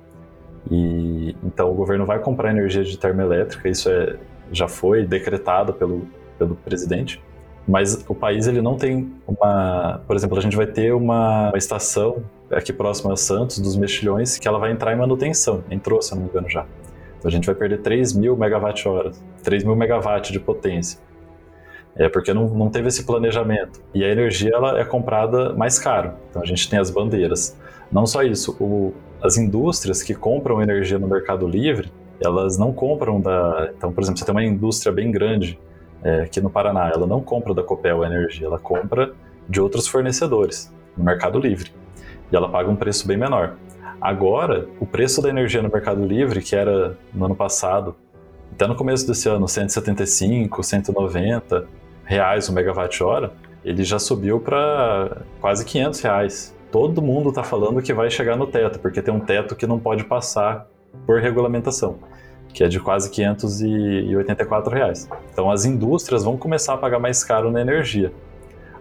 [0.69, 4.15] E então o governo vai comprar energia de termoelétrica, isso é,
[4.51, 7.21] já foi decretado pelo, pelo presidente.
[7.67, 11.57] Mas o país ele não tem uma, por exemplo, a gente vai ter uma, uma
[11.57, 15.63] estação aqui próxima a Santos dos Mexilhões que ela vai entrar em manutenção.
[15.69, 16.65] Entrou, se não me engano já.
[17.19, 20.99] Então a gente vai perder 3 mil megawatt-horas, 3 mil megawatts de potência
[21.95, 23.81] é porque não, não teve esse planejamento.
[23.93, 26.13] E a energia ela é comprada mais caro.
[26.29, 27.55] Então a gente tem as bandeiras.
[27.91, 31.91] Não só isso, o, as indústrias que compram energia no Mercado Livre,
[32.23, 33.71] elas não compram da.
[33.75, 35.59] Então, por exemplo, você tem uma indústria bem grande
[36.03, 39.13] é, aqui no Paraná, ela não compra da Copel energia, ela compra
[39.47, 41.71] de outros fornecedores no Mercado Livre.
[42.31, 43.55] E ela paga um preço bem menor.
[43.99, 47.95] Agora, o preço da energia no Mercado Livre, que era no ano passado,
[48.53, 51.67] até no começo desse ano, 175, 190,
[52.03, 53.31] reais o megawatt-hora,
[53.63, 56.55] ele já subiu para quase 500 reais.
[56.71, 59.79] Todo mundo está falando que vai chegar no teto, porque tem um teto que não
[59.79, 60.67] pode passar
[61.05, 61.99] por regulamentação,
[62.53, 65.09] que é de quase 584 reais.
[65.31, 68.11] Então as indústrias vão começar a pagar mais caro na energia.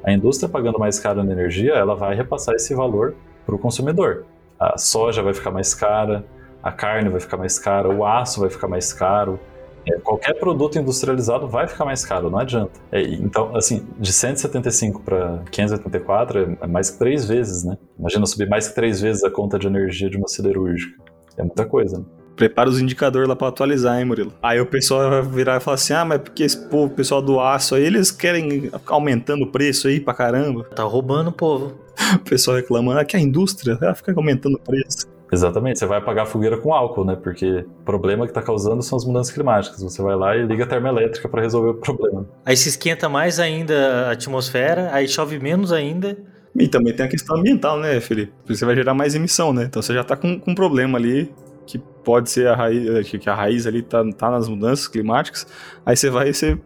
[0.02, 4.24] A indústria pagando mais caro na energia, ela vai repassar esse valor para o consumidor.
[4.58, 6.24] A soja vai ficar mais cara,
[6.62, 9.38] a carne vai ficar mais cara, o aço vai ficar mais caro,
[9.86, 12.72] é, qualquer produto industrializado vai ficar mais caro, não adianta.
[12.92, 17.76] É, então, assim, de 175 para 584 é mais que três vezes, né?
[17.98, 21.02] Imagina subir mais que três vezes a conta de energia de uma siderúrgica.
[21.36, 22.04] É muita coisa, né?
[22.40, 24.32] Prepara os indicadores lá para atualizar, hein, Murilo?
[24.42, 27.20] Aí o pessoal vai virar e falar assim: ah, mas porque esse povo, o pessoal
[27.20, 30.64] do aço aí, eles querem aumentando o preço aí pra caramba.
[30.74, 31.78] Tá roubando o povo.
[32.16, 35.06] o pessoal reclamando ah, que a indústria vai ficar aumentando o preço.
[35.30, 37.14] Exatamente, você vai apagar a fogueira com álcool, né?
[37.14, 39.82] Porque o problema que está causando são as mudanças climáticas.
[39.82, 42.26] Você vai lá e liga a termoelétrica para resolver o problema.
[42.46, 46.16] Aí se esquenta mais ainda a atmosfera, aí chove menos ainda.
[46.56, 48.32] E também tem a questão ambiental, né, Felipe?
[48.48, 49.64] Você vai gerar mais emissão, né?
[49.64, 51.30] Então você já está com, com um problema ali
[51.70, 55.46] que pode ser a raiz, que a raiz ali tá, tá nas mudanças climáticas,
[55.86, 56.58] aí você vai você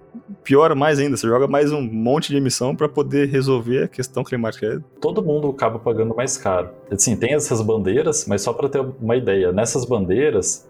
[0.43, 4.25] piora mais ainda, você joga mais um monte de emissão para poder resolver a questão
[4.25, 4.83] climática.
[5.01, 6.71] Todo mundo acaba pagando mais caro.
[6.91, 10.67] Assim, tem essas bandeiras, mas só para ter uma ideia, nessas bandeiras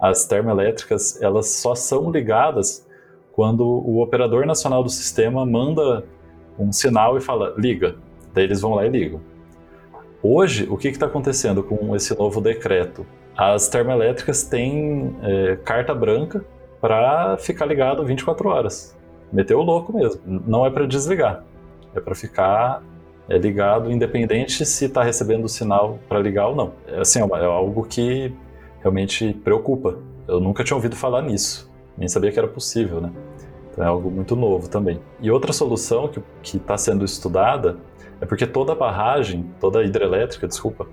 [0.00, 2.86] as termoelétricas, elas só são ligadas
[3.32, 6.04] quando o operador nacional do sistema manda
[6.58, 7.96] um sinal e fala liga.
[8.34, 9.20] Daí eles vão lá e ligam.
[10.22, 13.06] Hoje, o que está acontecendo com esse novo decreto?
[13.36, 16.44] As termoelétricas têm é, carta branca
[16.80, 18.96] para ficar ligado 24 horas.
[19.32, 20.20] Meteu o louco mesmo.
[20.24, 21.44] Não é para desligar,
[21.94, 22.82] é para ficar
[23.28, 26.72] é, ligado, independente se está recebendo o sinal para ligar ou não.
[26.86, 28.32] É, assim, é, é algo que
[28.80, 29.98] realmente preocupa.
[30.26, 33.12] Eu nunca tinha ouvido falar nisso, nem sabia que era possível, né?
[33.70, 34.98] Então é algo muito novo também.
[35.20, 36.08] E outra solução
[36.42, 37.76] que está sendo estudada
[38.20, 40.86] é porque toda barragem, toda hidrelétrica, desculpa,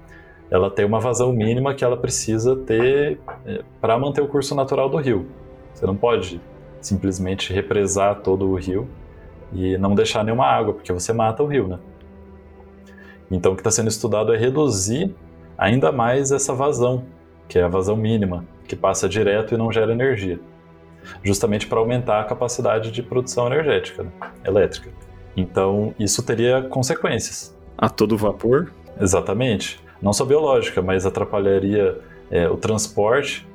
[0.54, 4.88] ela tem uma vazão mínima que ela precisa ter é, para manter o curso natural
[4.88, 5.26] do rio.
[5.74, 6.40] Você não pode
[6.80, 8.88] simplesmente represar todo o rio
[9.52, 11.80] e não deixar nenhuma água, porque você mata o rio, né?
[13.32, 15.16] Então o que está sendo estudado é reduzir
[15.58, 17.04] ainda mais essa vazão,
[17.48, 20.40] que é a vazão mínima, que passa direto e não gera energia,
[21.24, 24.12] justamente para aumentar a capacidade de produção energética, né?
[24.46, 24.92] elétrica.
[25.36, 27.58] Então isso teria consequências.
[27.76, 28.72] A todo vapor?
[29.02, 31.98] Exatamente não só biológica, mas atrapalharia
[32.30, 33.48] é, o transporte,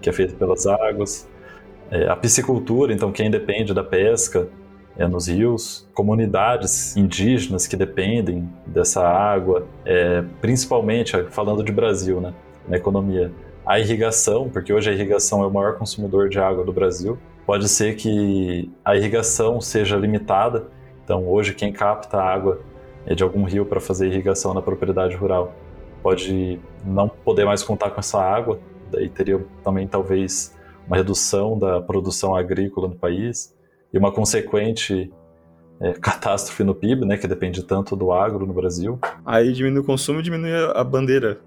[0.00, 1.28] que é feito pelas águas,
[1.90, 4.48] é, a piscicultura, então quem depende da pesca
[4.96, 12.32] é, nos rios, comunidades indígenas que dependem dessa água, é, principalmente falando de Brasil, né,
[12.68, 13.32] na economia.
[13.66, 17.68] A irrigação, porque hoje a irrigação é o maior consumidor de água do Brasil, pode
[17.68, 20.68] ser que a irrigação seja limitada.
[21.04, 22.60] Então, hoje, quem capta água
[23.04, 25.52] é de algum rio para fazer irrigação na propriedade rural
[26.06, 28.60] pode não poder mais contar com essa água,
[28.92, 33.52] daí teria também talvez uma redução da produção agrícola no país
[33.92, 35.12] e uma consequente
[35.80, 39.00] é, catástrofe no PIB, né, que depende tanto do agro no Brasil.
[39.24, 41.40] Aí diminui o consumo e diminui a bandeira.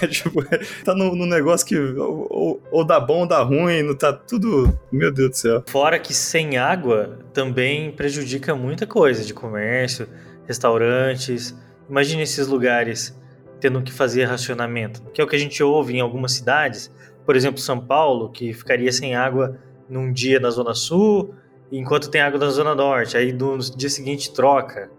[0.00, 0.42] É, tipo,
[0.82, 4.14] tá no, no, negócio que ou, ou, ou, dá bom ou dá ruim, não tá
[4.14, 4.74] tudo.
[4.90, 5.62] Meu Deus do céu.
[5.66, 10.08] Fora que sem água também prejudica muita coisa de comércio,
[10.46, 11.54] restaurantes.
[11.86, 13.19] Imagine esses lugares
[13.60, 16.90] tendo que fazer racionamento, que é o que a gente ouve em algumas cidades,
[17.24, 19.56] por exemplo, São Paulo, que ficaria sem água
[19.88, 21.34] num dia na Zona Sul,
[21.70, 24.90] enquanto tem água na Zona Norte, aí no dia seguinte troca.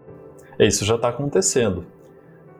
[0.58, 1.84] É, isso já está acontecendo.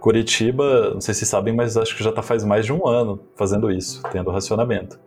[0.00, 3.20] Curitiba, não sei se sabem, mas acho que já está faz mais de um ano
[3.36, 4.98] fazendo isso, tendo racionamento.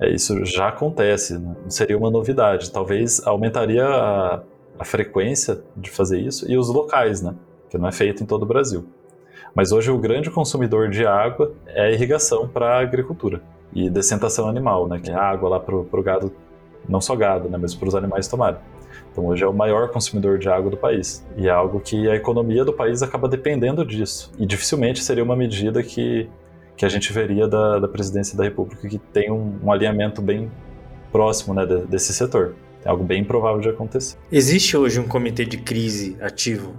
[0.00, 1.56] É, isso já acontece, né?
[1.62, 2.70] não seria uma novidade.
[2.70, 4.42] Talvez aumentaria a,
[4.78, 7.34] a frequência de fazer isso e os locais, né?
[7.68, 8.86] Que não é feito em todo o Brasil.
[9.54, 14.48] Mas hoje o grande consumidor de água é a irrigação para a agricultura e decentação
[14.48, 16.32] animal, né, que é água lá para o gado,
[16.88, 18.60] não só gado, né, mas para os animais tomarem.
[19.10, 22.14] Então hoje é o maior consumidor de água do país e é algo que a
[22.14, 24.32] economia do país acaba dependendo disso.
[24.38, 26.28] E dificilmente seria uma medida que,
[26.76, 30.50] que a gente veria da, da presidência da República que tem um, um alinhamento bem
[31.10, 32.54] próximo né, de, desse setor.
[32.84, 34.16] É algo bem improvável de acontecer.
[34.30, 36.74] Existe hoje um comitê de crise ativo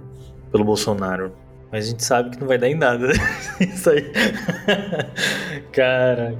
[0.50, 1.32] pelo Bolsonaro?
[1.72, 3.08] Mas a gente sabe que não vai dar em nada.
[3.08, 3.14] Né?
[3.60, 4.10] Isso aí.
[5.72, 6.36] Cara.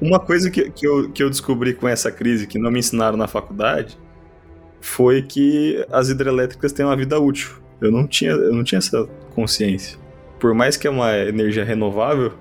[0.00, 3.16] Uma coisa que, que, eu, que eu descobri com essa crise, que não me ensinaram
[3.16, 3.96] na faculdade,
[4.80, 7.52] foi que as hidrelétricas têm uma vida útil.
[7.80, 9.98] Eu não tinha, eu não tinha essa consciência.
[10.40, 12.32] Por mais que é uma energia renovável,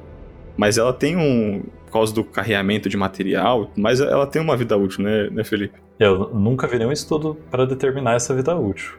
[0.57, 1.63] mas ela tem um.
[1.85, 5.77] Por causa do carreamento de material, mas ela tem uma vida útil, né, né Felipe?
[5.99, 8.93] Eu nunca vi nenhum estudo para determinar essa vida útil.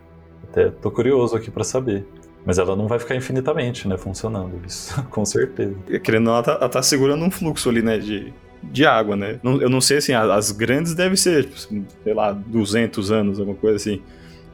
[0.45, 2.07] Até tô curioso aqui para saber.
[2.45, 5.75] Mas ela não vai ficar infinitamente, né, funcionando, isso, com certeza.
[6.03, 9.39] Querendo ela tá, ela tá segurando um fluxo ali, né, de, de água, né?
[9.43, 13.77] eu não sei, assim, as grandes devem ser, tipo, sei lá, 200 anos, alguma coisa
[13.77, 14.03] assim.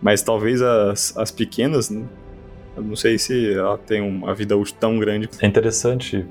[0.01, 2.05] Mas talvez as, as pequenas, né?
[2.77, 5.29] eu não sei se ela tem uma vida útil tão grande.
[5.41, 6.25] É interessante,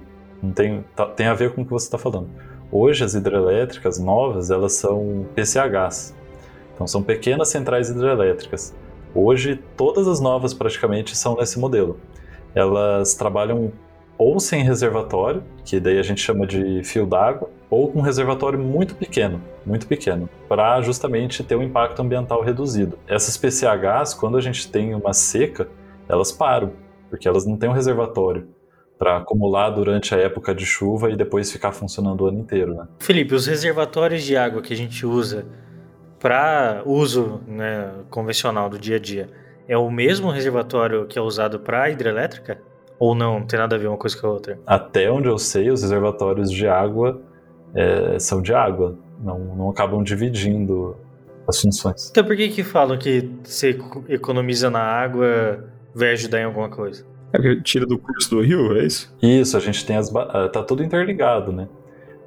[0.55, 2.29] tem, tá, tem a ver com o que você está falando.
[2.71, 6.15] Hoje as hidrelétricas novas, elas são PCHs.
[6.73, 8.73] Então são pequenas centrais hidrelétricas.
[9.13, 11.99] Hoje, todas as novas praticamente são nesse modelo.
[12.53, 13.71] Elas trabalham
[14.17, 18.57] ou sem reservatório, que daí a gente chama de fio d'água, ou com um reservatório
[18.57, 22.97] muito pequeno, muito pequeno, para justamente ter um impacto ambiental reduzido.
[23.07, 25.67] Essas PCHs, quando a gente tem uma seca,
[26.09, 26.73] elas param,
[27.09, 28.47] porque elas não têm um reservatório
[28.97, 32.87] para acumular durante a época de chuva e depois ficar funcionando o ano inteiro, né?
[32.99, 35.45] Felipe, os reservatórios de água que a gente usa
[36.19, 39.29] para uso né, convencional do dia a dia
[39.67, 42.59] é o mesmo reservatório que é usado para hidrelétrica?
[42.99, 43.39] Ou não?
[43.39, 44.59] Não tem nada a ver uma coisa com a outra?
[44.65, 47.21] Até onde eu sei, os reservatórios de água
[47.75, 50.95] é, são de água, não, não acabam dividindo
[51.47, 52.09] as funções.
[52.09, 53.77] Então por que que falam que você
[54.09, 57.05] economiza na água vai ajudar em alguma coisa?
[57.33, 59.13] É porque tira do curso do rio, é isso?
[59.21, 60.09] Isso, a gente tem as.
[60.09, 61.67] tá tudo interligado, né?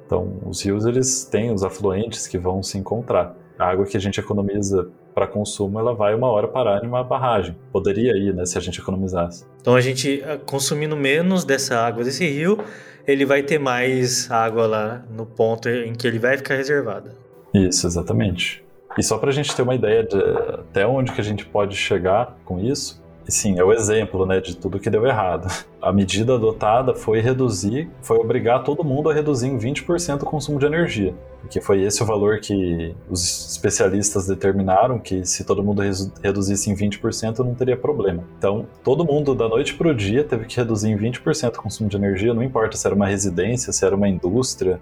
[0.05, 3.35] Então, os rios eles têm os afluentes que vão se encontrar.
[3.61, 7.03] A água que a gente economiza para consumo, ela vai uma hora parar em uma
[7.03, 7.55] barragem.
[7.71, 9.45] Poderia ir, né, se a gente economizasse.
[9.61, 12.57] Então, a gente ah, consumindo menos dessa água desse rio,
[13.05, 17.15] ele vai ter mais água lá no ponto em que ele vai ficar reservada.
[17.53, 18.65] Isso, exatamente.
[18.97, 21.75] E só para a gente ter uma ideia de até onde que a gente pode
[21.75, 25.47] chegar com isso, e sim, é o exemplo né, de tudo que deu errado.
[25.81, 30.59] A medida adotada foi reduzir, foi obrigar todo mundo a reduzir em 20% o consumo
[30.59, 31.15] de energia.
[31.39, 35.81] Porque foi esse o valor que os especialistas determinaram que se todo mundo
[36.21, 38.23] reduzisse em 20% não teria problema.
[38.37, 41.89] Então, todo mundo da noite para o dia teve que reduzir em 20% o consumo
[41.89, 44.79] de energia, não importa se era uma residência, se era uma indústria,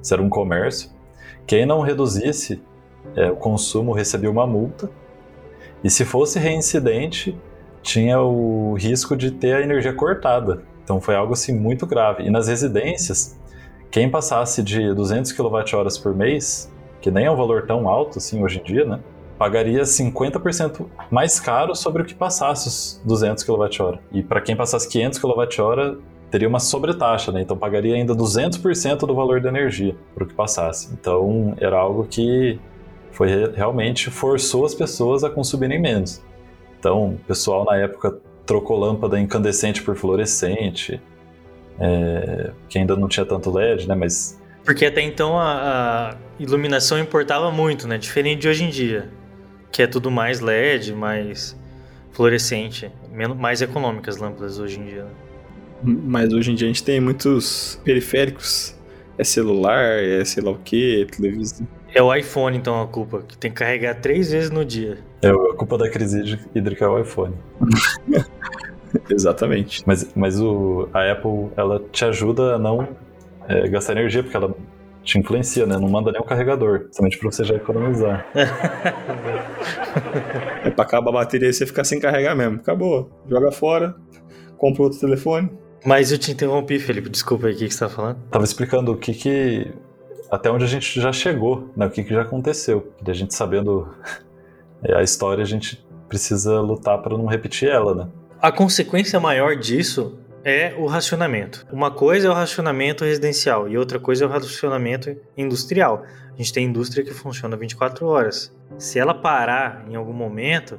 [0.00, 0.88] se era um comércio.
[1.46, 2.62] Quem não reduzisse
[3.14, 4.90] é, o consumo recebia uma multa.
[5.82, 7.36] E se fosse reincidente,
[7.84, 10.62] tinha o risco de ter a energia cortada.
[10.82, 12.24] Então foi algo assim muito grave.
[12.24, 13.38] E nas residências,
[13.90, 18.42] quem passasse de 200 kWh por mês, que nem é um valor tão alto assim
[18.42, 19.00] hoje em dia, né?
[19.38, 23.98] Pagaria 50% mais caro sobre o que passasse os 200 kWh.
[24.12, 27.42] E para quem passasse 500 kWh, teria uma sobretaxa, né?
[27.42, 30.88] Então pagaria ainda 200% do valor da energia para o que passasse.
[30.94, 32.58] Então era algo que
[33.12, 36.22] foi realmente forçou as pessoas a consumirem menos.
[36.84, 41.00] Então, o pessoal na época trocou lâmpada incandescente por fluorescente,
[41.80, 43.94] é, que ainda não tinha tanto LED, né?
[43.94, 47.96] Mas porque até então a, a, iluminação importava muito, né?
[47.96, 49.08] Diferente de hoje em dia,
[49.72, 51.58] que é tudo mais LED, mais
[52.12, 55.04] fluorescente, menos, mais econômicas lâmpadas hoje em dia.
[55.04, 55.10] Né?
[56.04, 58.76] Mas hoje em dia a gente tem muitos periféricos,
[59.16, 61.66] é celular, é sei lá o que, televisão.
[61.94, 64.98] É o iPhone, então, a culpa, que tem que carregar três vezes no dia.
[65.22, 67.34] É, a culpa da crise hídrica é o iPhone.
[69.08, 69.84] Exatamente.
[69.86, 72.88] Mas, mas o, a Apple, ela te ajuda a não
[73.48, 74.52] é, gastar energia, porque ela
[75.04, 75.78] te influencia, né?
[75.78, 78.26] Não manda nem o carregador, somente pra você já economizar.
[80.64, 82.56] é pra acabar a bateria e você ficar sem carregar mesmo.
[82.56, 83.08] Acabou.
[83.28, 83.94] Joga fora,
[84.56, 85.48] compra outro telefone.
[85.84, 87.10] Mas eu te interrompi, Felipe.
[87.10, 88.18] Desculpa aí, o que, que você tá falando?
[88.30, 89.70] Tava explicando o que que
[90.30, 91.86] até onde a gente já chegou, né?
[91.86, 92.92] O que, que já aconteceu.
[93.06, 93.88] E a gente sabendo
[94.94, 98.08] a história, a gente precisa lutar para não repetir ela, né?
[98.40, 101.66] A consequência maior disso é o racionamento.
[101.72, 106.04] Uma coisa é o racionamento residencial e outra coisa é o racionamento industrial.
[106.32, 108.54] A gente tem indústria que funciona 24 horas.
[108.76, 110.78] Se ela parar em algum momento,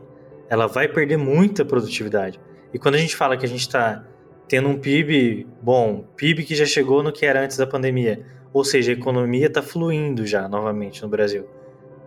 [0.50, 2.40] ela vai perder muita produtividade.
[2.74, 4.04] E quando a gente fala que a gente está
[4.48, 8.24] tendo um PIB bom, PIB que já chegou no que era antes da pandemia,
[8.56, 11.44] ou seja, a economia está fluindo já novamente no Brasil.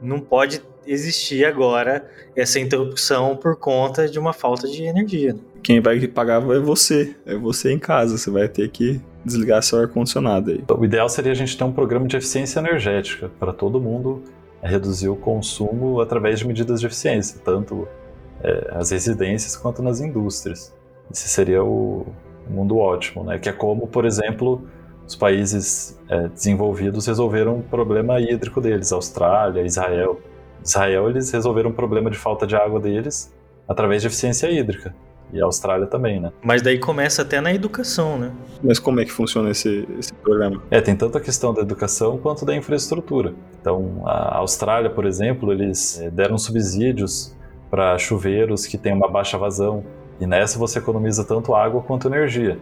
[0.00, 5.34] Não pode existir agora essa interrupção por conta de uma falta de energia.
[5.34, 5.40] Né?
[5.62, 8.16] Quem vai pagar é você, é você em casa.
[8.16, 10.64] Você vai ter que desligar seu ar-condicionado aí.
[10.66, 14.22] O ideal seria a gente ter um programa de eficiência energética para todo mundo
[14.62, 17.86] reduzir o consumo através de medidas de eficiência, tanto
[18.42, 20.74] é, as residências quanto nas indústrias.
[21.12, 22.06] Esse seria o
[22.48, 23.38] mundo ótimo, né?
[23.38, 24.66] Que é como, por exemplo,
[25.08, 30.20] os países é, desenvolvidos resolveram um problema hídrico deles, Austrália, Israel.
[30.62, 33.34] Israel, eles resolveram um problema de falta de água deles
[33.66, 34.94] através de eficiência hídrica.
[35.32, 36.30] E a Austrália também, né?
[36.42, 38.32] Mas daí começa até na educação, né?
[38.62, 40.62] Mas como é que funciona esse, esse programa?
[40.70, 43.32] É, tem tanto a questão da educação quanto da infraestrutura.
[43.60, 47.34] Então, a Austrália, por exemplo, eles é, deram subsídios
[47.70, 49.84] para chuveiros que têm uma baixa vazão.
[50.20, 52.58] E nessa você economiza tanto água quanto energia.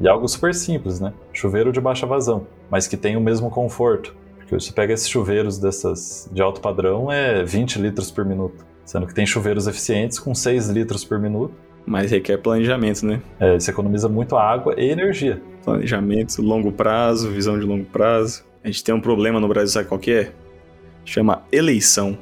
[0.00, 1.12] E algo super simples, né?
[1.32, 4.14] Chuveiro de baixa vazão, mas que tem o mesmo conforto.
[4.36, 8.64] Porque você pega esses chuveiros dessas de alto padrão, é 20 litros por minuto.
[8.84, 11.54] Sendo que tem chuveiros eficientes com 6 litros por minuto.
[11.86, 13.20] Mas requer planejamento, né?
[13.38, 15.40] É, você economiza muito água e energia.
[15.64, 18.44] Planejamento, longo prazo, visão de longo prazo.
[18.62, 20.32] A gente tem um problema no Brasil, sabe qual que é?
[21.04, 22.16] Chama eleição.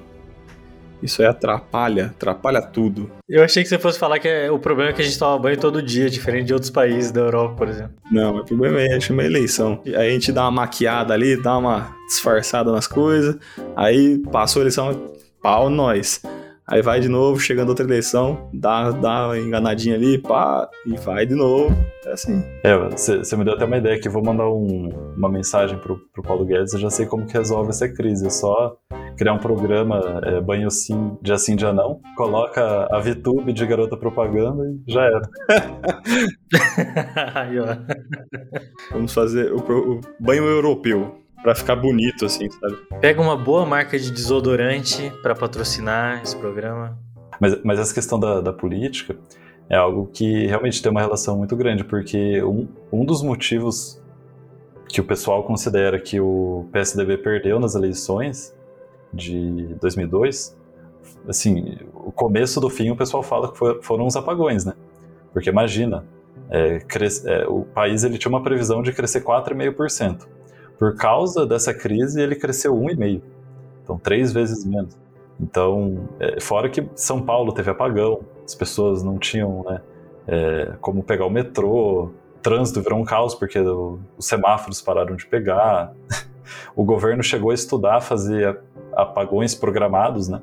[1.02, 3.10] Isso aí atrapalha, atrapalha tudo.
[3.28, 5.38] Eu achei que você fosse falar que é, o problema é que a gente toma
[5.38, 7.94] banho todo dia, diferente de outros países da Europa, por exemplo.
[8.10, 9.80] Não, o problema é chama eleição.
[9.86, 13.36] Aí a gente dá uma maquiada ali, dá uma disfarçada nas coisas,
[13.74, 16.22] aí passou a eleição, pau nós.
[16.66, 21.26] Aí vai de novo, chegando outra eleição, dá, dá uma enganadinha ali, pá, e vai
[21.26, 21.74] de novo.
[22.06, 22.42] É assim.
[22.62, 26.22] É, você me deu até uma ideia que vou mandar um, uma mensagem pro, pro
[26.22, 28.26] Paulo Guedes, eu já sei como que resolve essa crise.
[28.26, 28.76] É só
[29.16, 33.96] criar um programa é, banho sim, dia sim, dia não, coloca a VTube de garota
[33.96, 35.22] propaganda e já era.
[38.90, 41.21] Vamos fazer o, o banho europeu.
[41.42, 42.76] Pra ficar bonito, assim, sabe?
[43.00, 46.98] Pega uma boa marca de desodorante para patrocinar esse programa.
[47.40, 49.16] Mas, mas essa questão da, da política
[49.68, 54.00] é algo que realmente tem uma relação muito grande, porque um, um dos motivos
[54.88, 58.54] que o pessoal considera que o PSDB perdeu nas eleições
[59.12, 60.56] de 2002,
[61.26, 64.74] assim, o começo do fim o pessoal fala que foi, foram os apagões, né?
[65.32, 66.04] Porque imagina,
[66.50, 70.26] é, cres, é, o país ele tinha uma previsão de crescer 4,5%.
[70.78, 73.22] Por causa dessa crise, ele cresceu 1,5.
[73.82, 74.96] Então, três vezes menos.
[75.40, 79.80] Então, é, fora que São Paulo teve apagão, as pessoas não tinham né,
[80.26, 82.10] é, como pegar o metrô,
[82.42, 85.92] trânsito virou um caos porque o, os semáforos pararam de pegar.
[86.76, 88.58] o governo chegou a estudar fazer
[88.92, 90.42] apagões programados, né?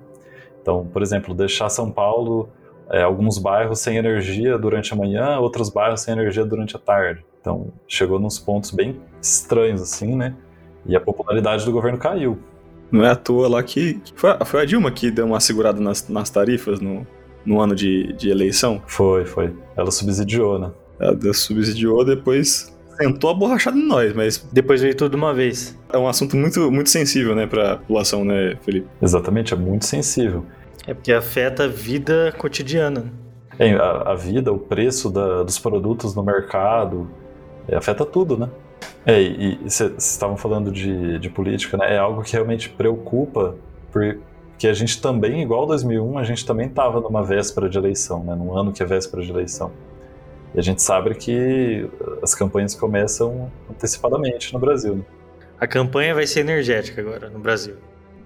[0.62, 2.50] Então, por exemplo, deixar São Paulo
[2.92, 7.24] é, alguns bairros sem energia durante a manhã, outros bairros sem energia durante a tarde.
[7.40, 10.36] Então, chegou nos pontos bem estranhos, assim, né?
[10.86, 12.38] E a popularidade do governo caiu.
[12.92, 14.02] Não é à toa lá que.
[14.16, 17.06] Foi, foi a Dilma que deu uma segurada nas, nas tarifas no,
[17.46, 18.82] no ano de, de eleição?
[18.88, 19.54] Foi, foi.
[19.78, 20.72] Ela subsidiou, né?
[21.00, 24.46] Ela subsidiou, depois sentou a borrachada em nós, mas.
[24.52, 25.78] Depois veio tudo de uma vez.
[25.92, 28.88] É um assunto muito, muito sensível, né, pra população, né, Felipe?
[29.02, 30.46] Exatamente, é muito sensível.
[30.88, 33.12] É porque afeta a vida cotidiana.
[33.58, 37.10] É, a, a vida, o preço da, dos produtos no mercado,
[37.68, 38.50] é, afeta tudo, né?
[39.06, 41.96] É, e vocês estavam falando de, de política, né?
[41.96, 43.56] É algo que realmente preocupa,
[43.92, 48.36] porque a gente também, igual 2001, a gente também estava numa véspera de eleição, né?
[48.36, 49.72] Num ano que é véspera de eleição.
[50.54, 51.88] E a gente sabe que
[52.24, 55.04] as campanhas começam antecipadamente no Brasil, né?
[55.60, 57.76] A campanha vai ser energética agora no Brasil.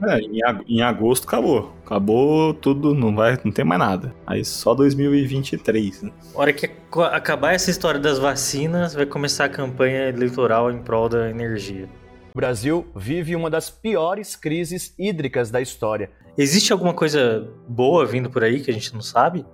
[0.02, 0.20] É,
[0.68, 1.74] em, agosto acabou.
[1.86, 4.14] Acabou tudo, não vai, não tem mais nada.
[4.26, 6.04] Aí só 2023.
[6.04, 6.12] Né?
[6.34, 6.70] hora que
[7.12, 11.88] acabar essa história das vacinas, vai começar a campanha eleitoral em prol da energia.
[12.34, 16.10] O Brasil vive uma das piores crises hídricas da história.
[16.38, 19.46] Existe alguma coisa boa vindo por aí que a gente não sabe?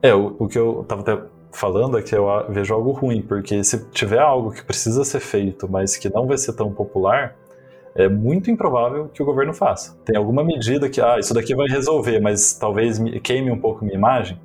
[0.00, 1.18] É, o, o que eu tava até
[1.52, 5.68] falando é que eu vejo algo ruim, porque se tiver algo que precisa ser feito,
[5.68, 7.36] mas que não vai ser tão popular,
[7.94, 9.96] é muito improvável que o governo faça.
[10.04, 13.96] Tem alguma medida que, ah, isso daqui vai resolver, mas talvez queime um pouco minha
[13.96, 14.38] imagem.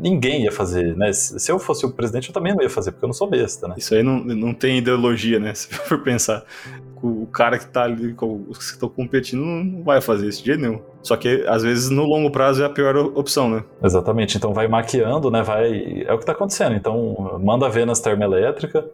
[0.00, 1.12] Ninguém ia fazer, né?
[1.12, 3.66] Se eu fosse o presidente, eu também não ia fazer, porque eu não sou besta,
[3.66, 3.74] né?
[3.76, 5.52] Isso aí não, não tem ideologia, né?
[5.54, 6.44] Se for pensar.
[7.02, 8.14] O cara que tá ali,
[8.48, 10.80] os que estão competindo, não vai fazer isso de jeito nenhum.
[11.02, 13.64] Só que, às vezes, no longo prazo é a pior opção, né?
[13.82, 14.38] Exatamente.
[14.38, 15.42] Então vai maquiando, né?
[15.42, 16.04] Vai...
[16.06, 16.74] É o que tá acontecendo.
[16.74, 18.84] Então, manda ver nas termoelétricas,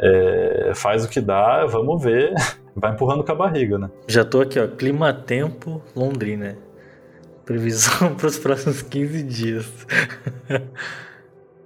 [0.00, 2.32] é, faz o que dá, vamos ver,
[2.74, 3.90] vai empurrando com a barriga, né?
[4.06, 6.56] Já tô aqui, ó, clima-tempo Londrina.
[7.44, 9.66] Previsão para os próximos 15 dias.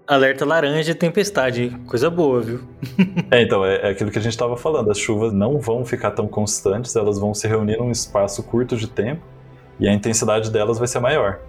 [0.07, 2.61] Alerta laranja e tempestade, coisa boa, viu?
[3.31, 4.91] é, então, é, é, aquilo que a gente estava falando.
[4.91, 8.87] As chuvas não vão ficar tão constantes, elas vão se reunir num espaço curto de
[8.87, 9.23] tempo
[9.81, 11.41] e a intensidade delas vai ser maior.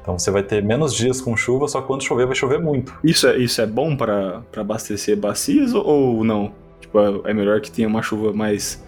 [0.00, 2.96] Então você vai ter menos dias com chuva, só quando chover vai chover muito.
[3.02, 6.52] Isso é, isso é bom para abastecer bacias ou não?
[6.80, 8.85] Tipo, é, é melhor que tenha uma chuva mais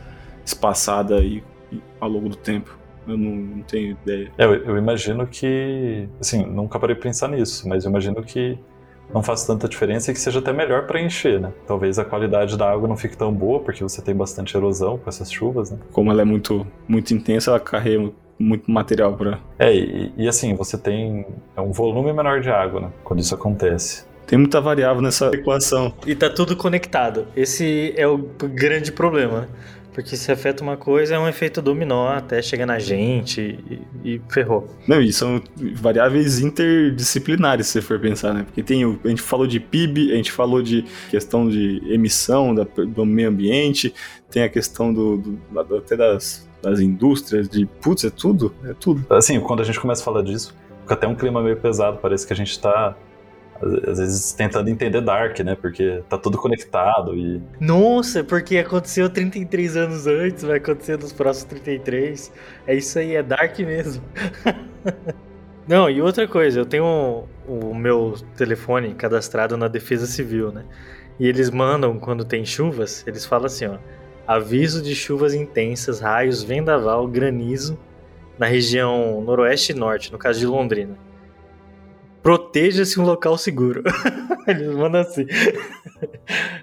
[0.49, 2.77] espaçada e, e ao longo do tempo.
[3.07, 4.31] Eu não, não tenho ideia.
[4.37, 6.09] É, eu, eu, imagino que.
[6.21, 8.59] Assim, nunca parei de pensar nisso, mas eu imagino que
[9.13, 11.51] não faz tanta diferença e que seja até melhor para encher, né?
[11.67, 15.09] Talvez a qualidade da água não fique tão boa, porque você tem bastante erosão com
[15.09, 15.79] essas chuvas, né?
[15.91, 19.39] Como ela é muito, muito intensa, ela carrega muito material para.
[19.59, 21.25] É, e, e, assim, você tem
[21.57, 22.91] é um volume menor de água, né?
[23.03, 24.07] Quando isso acontece.
[24.27, 25.95] Tem muita variável nessa equação.
[26.07, 27.27] E tá tudo conectado.
[27.35, 29.49] Esse é o grande problema, né?
[29.99, 34.21] Porque se afeta uma coisa, é um efeito dominó até chegar na gente e, e,
[34.29, 34.69] ferrou.
[34.87, 35.43] Não, e são
[35.75, 38.45] variáveis interdisciplinares, se você for pensar, né?
[38.45, 42.55] Porque tem o, a gente falou de PIB, a gente falou de questão de emissão
[42.55, 43.93] da, do meio ambiente,
[44.31, 49.05] tem a questão do, do até das das indústrias, de putz, é tudo, é tudo.
[49.11, 52.25] Assim, quando a gente começa a falar disso, fica até um clima meio pesado, parece
[52.25, 52.97] que a gente tá
[53.61, 55.55] às vezes tentando entender Dark, né?
[55.55, 57.43] Porque tá tudo conectado e.
[57.61, 62.33] Nossa, porque aconteceu 33 anos antes, vai acontecer nos próximos 33.
[62.67, 64.03] É isso aí, é Dark mesmo.
[65.67, 70.65] Não, e outra coisa, eu tenho o, meu telefone cadastrado na Defesa Civil, né?
[71.21, 73.77] E eles mandam, quando tem chuvas, eles falam assim, ó
[74.29, 77.79] aviso de chuvas intensas, raios, vendaval, granizo
[78.39, 80.99] na região noroeste e norte, no caso de Londrina.
[82.23, 83.83] Proteja-se um local seguro.
[84.47, 85.27] Eles mandam assim.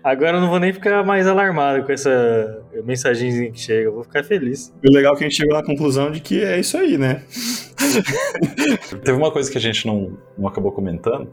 [0.04, 4.04] Agora eu não vou nem ficar mais alarmado com essa mensagenzinha que chega, eu vou
[4.04, 4.74] ficar feliz.
[4.84, 7.24] O legal é que a gente chegou na conclusão de que é isso aí, né?
[9.04, 11.32] Teve uma coisa que a gente não, não acabou comentando,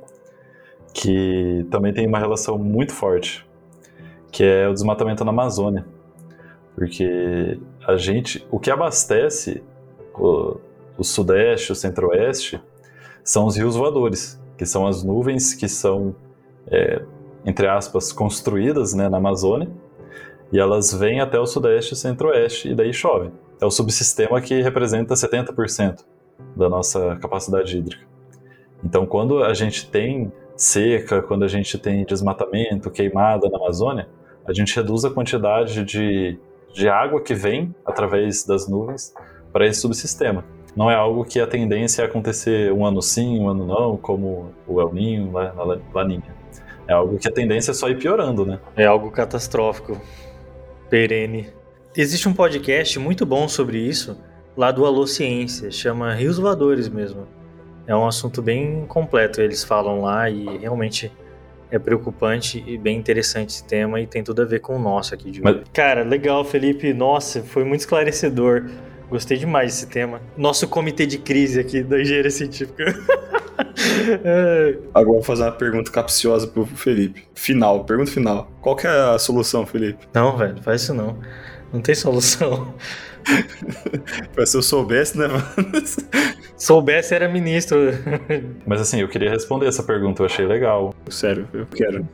[0.93, 3.47] que também tem uma relação muito forte,
[4.31, 5.87] que é o desmatamento na Amazônia.
[6.75, 9.63] Porque a gente, o que abastece
[10.15, 10.59] o,
[10.97, 12.61] o sudeste, o centro-oeste,
[13.25, 16.15] são os rios voadores, que são as nuvens que são,
[16.67, 17.03] é,
[17.45, 19.71] entre aspas, construídas né, na Amazônia,
[20.53, 23.31] e elas vêm até o sudeste e centro-oeste, e daí chove.
[23.61, 26.05] É o subsistema que representa 70%
[26.57, 28.05] da nossa capacidade hídrica.
[28.85, 34.09] Então, quando a gente tem seca, quando a gente tem desmatamento, queimada na Amazônia,
[34.45, 36.39] a gente reduz a quantidade de,
[36.75, 39.15] de água que vem através das nuvens
[39.53, 40.45] para esse subsistema.
[40.75, 44.53] Não é algo que a tendência é acontecer um ano sim, um ano não, como
[44.67, 45.63] o El Ninho, né, a
[45.95, 46.35] Laninha.
[46.89, 48.59] É algo que a tendência é só ir piorando, né?
[48.75, 50.01] É algo catastrófico,
[50.89, 51.49] perene.
[51.97, 54.19] Existe um podcast muito bom sobre isso,
[54.57, 57.27] lá do Alô Ciência, chama Rios Voadores mesmo.
[57.87, 61.13] É um assunto bem completo, eles falam lá e realmente
[61.71, 65.15] é preocupante e bem interessante esse tema e tem tudo a ver com o nosso
[65.15, 65.43] aqui de hoje.
[65.43, 65.69] Mas...
[65.73, 66.93] Cara, legal, Felipe.
[66.93, 68.71] Nossa, foi muito esclarecedor.
[69.13, 70.23] Gostei demais desse tema.
[70.39, 72.83] Nosso comitê de crise aqui da engenharia científica.
[74.25, 74.79] é.
[74.95, 77.29] Agora vou fazer uma pergunta capciosa pro Felipe.
[77.35, 78.51] Final, pergunta final.
[78.63, 80.09] Qual que é a solução, Felipe?
[80.15, 81.19] Não, velho, faz isso não.
[81.71, 82.75] Não tem solução.
[84.47, 85.45] se eu soubesse, né, mano?
[86.57, 87.79] Soubesse, era ministro.
[88.65, 90.95] Mas assim, eu queria responder essa pergunta, eu achei legal.
[91.11, 92.09] Sério, eu quero.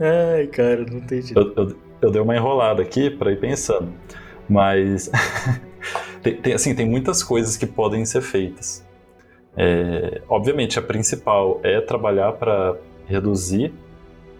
[0.00, 1.38] Ai, cara, não tem jeito.
[1.38, 3.92] Eu, eu, eu dei uma enrolada aqui para ir pensando.
[4.48, 5.10] Mas
[6.22, 8.84] tem, tem, assim, tem muitas coisas que podem ser feitas.
[9.56, 12.76] É, obviamente, a principal é trabalhar para
[13.06, 13.72] reduzir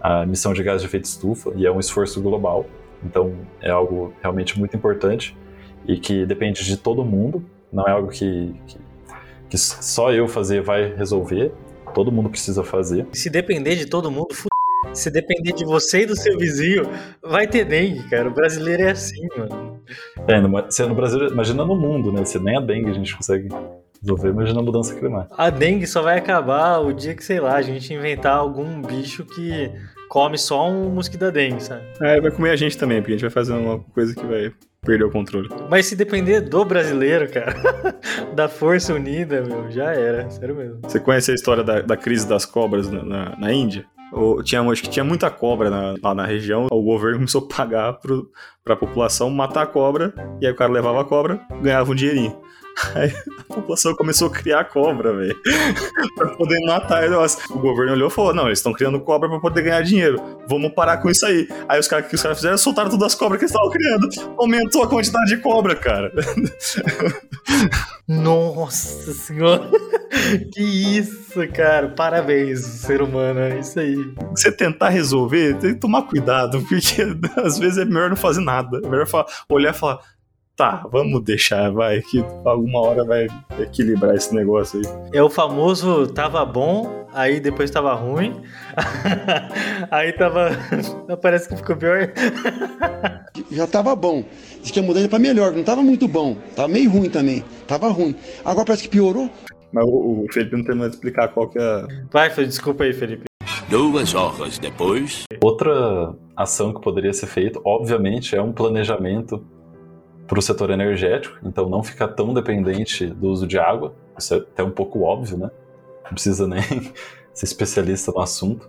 [0.00, 2.66] a emissão de gás de efeito estufa, e é um esforço global.
[3.04, 5.36] Então, é algo realmente muito importante
[5.86, 7.44] e que depende de todo mundo.
[7.72, 8.78] Não é algo que, que,
[9.50, 11.52] que só eu fazer vai resolver.
[11.94, 13.06] Todo mundo precisa fazer.
[13.12, 14.28] Se depender de todo mundo.
[14.92, 16.88] Se depender de você e do seu vizinho,
[17.22, 18.28] vai ter dengue, cara.
[18.28, 19.80] O brasileiro é assim, mano.
[20.26, 22.24] É, no, se é no Brasil, imagina no mundo, né?
[22.24, 23.48] Se nem a dengue a gente consegue
[24.00, 25.34] resolver, imagina a mudança climática.
[25.36, 29.24] A dengue só vai acabar o dia que, sei lá, a gente inventar algum bicho
[29.24, 29.70] que
[30.08, 31.82] come só um mosquito da dengue, sabe?
[32.00, 34.52] É, vai comer a gente também, porque a gente vai fazer uma coisa que vai
[34.82, 35.48] perder o controle.
[35.68, 37.54] Mas se depender do brasileiro, cara,
[38.34, 40.78] da força unida, meu, já era, sério mesmo.
[40.82, 43.84] Você conhece a história da, da crise das cobras na, na, na Índia?
[44.16, 46.66] Ou, tinha, acho que tinha muita cobra na, lá na região.
[46.72, 48.30] O governo começou a pagar pro,
[48.64, 50.14] pra população matar a cobra.
[50.40, 52.40] E aí o cara levava a cobra, ganhava um dinheirinho.
[52.94, 55.36] Aí a população começou a criar cobra, velho.
[56.14, 57.04] pra poder matar.
[57.50, 60.20] O governo olhou e falou: não, eles estão criando cobra pra poder ganhar dinheiro.
[60.46, 61.48] Vamos parar com isso aí.
[61.68, 64.08] Aí os caras que os caras fizeram soltaram todas as cobras que eles estavam criando.
[64.38, 66.12] Aumentou a quantidade de cobra, cara.
[68.06, 69.70] Nossa senhora.
[70.52, 71.88] que isso, cara.
[71.88, 73.40] Parabéns, ser humano.
[73.40, 73.96] É isso aí.
[74.30, 77.02] Você tentar resolver, tem que tomar cuidado, porque
[77.36, 78.80] às vezes é melhor não fazer nada.
[78.84, 79.06] É melhor
[79.48, 80.00] olhar e falar
[80.56, 83.26] tá, vamos deixar, vai, que alguma hora vai
[83.60, 85.10] equilibrar esse negócio aí.
[85.12, 88.40] É o famoso tava bom, aí depois tava ruim,
[89.90, 90.50] aí tava.
[91.20, 92.10] Parece que ficou pior.
[93.50, 94.24] Já tava bom.
[94.62, 97.88] Diz que ia mudar pra melhor, não tava muito bom, tava meio ruim também, tava
[97.88, 98.16] ruim.
[98.44, 99.30] Agora parece que piorou.
[99.72, 101.86] Mas o, o Felipe não tem mais explicar qual que é.
[102.10, 103.24] Vai, desculpa aí, Felipe.
[103.68, 105.24] Duas horas depois.
[105.42, 109.44] Outra ação que poderia ser feita, obviamente, é um planejamento
[110.26, 113.94] para o setor energético, então não ficar tão dependente do uso de água.
[114.18, 115.50] Isso é até um pouco óbvio, né?
[116.04, 116.62] Não precisa nem
[117.32, 118.68] ser especialista no assunto.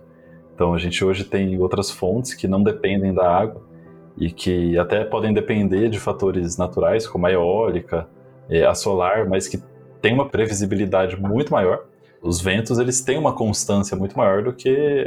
[0.54, 3.62] Então a gente hoje tem outras fontes que não dependem da água
[4.16, 8.08] e que até podem depender de fatores naturais, como a eólica,
[8.48, 9.62] é, a solar, mas que
[10.00, 11.84] tem uma previsibilidade muito maior.
[12.20, 15.06] Os ventos eles têm uma constância muito maior do que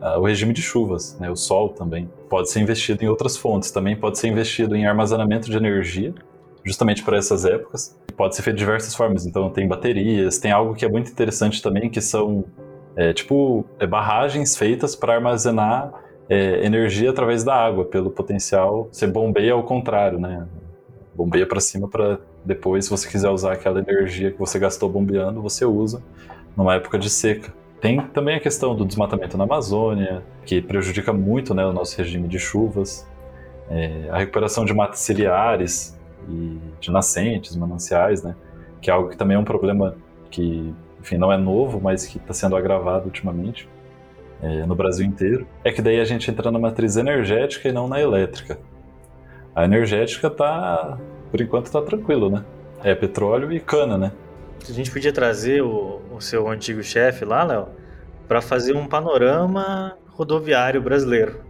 [0.00, 2.08] uh, o regime de chuvas, né, o sol também.
[2.28, 6.14] Pode ser investido em outras fontes, também pode ser investido em armazenamento de energia,
[6.64, 7.96] justamente para essas épocas.
[8.16, 11.62] Pode ser feito de diversas formas, então tem baterias, tem algo que é muito interessante
[11.62, 12.44] também, que são
[12.96, 15.92] é, tipo é, barragens feitas para armazenar
[16.28, 18.88] é, energia através da água, pelo potencial.
[18.92, 20.46] Você bombeia ao contrário, né?
[21.14, 25.42] Bombeia para cima para depois, se você quiser usar aquela energia que você gastou bombeando,
[25.42, 26.02] você usa
[26.56, 27.52] numa época de seca.
[27.80, 32.28] Tem também a questão do desmatamento na Amazônia, que prejudica muito né, o nosso regime
[32.28, 33.08] de chuvas.
[33.70, 38.34] É, a recuperação de matas ciliares e de nascentes, mananciais, né?
[38.82, 39.96] Que é algo que também é um problema
[40.30, 43.68] que, enfim, não é novo, mas que está sendo agravado ultimamente
[44.42, 45.46] é, no Brasil inteiro.
[45.64, 48.58] É que daí a gente entra na matriz energética e não na elétrica.
[49.54, 50.98] A energética tá,
[51.30, 52.44] por enquanto, tá tranquilo, né?
[52.82, 54.12] É petróleo e cana, né?
[54.68, 57.68] A gente podia trazer o, o seu antigo chefe lá, Léo,
[58.28, 61.40] para fazer um panorama rodoviário brasileiro.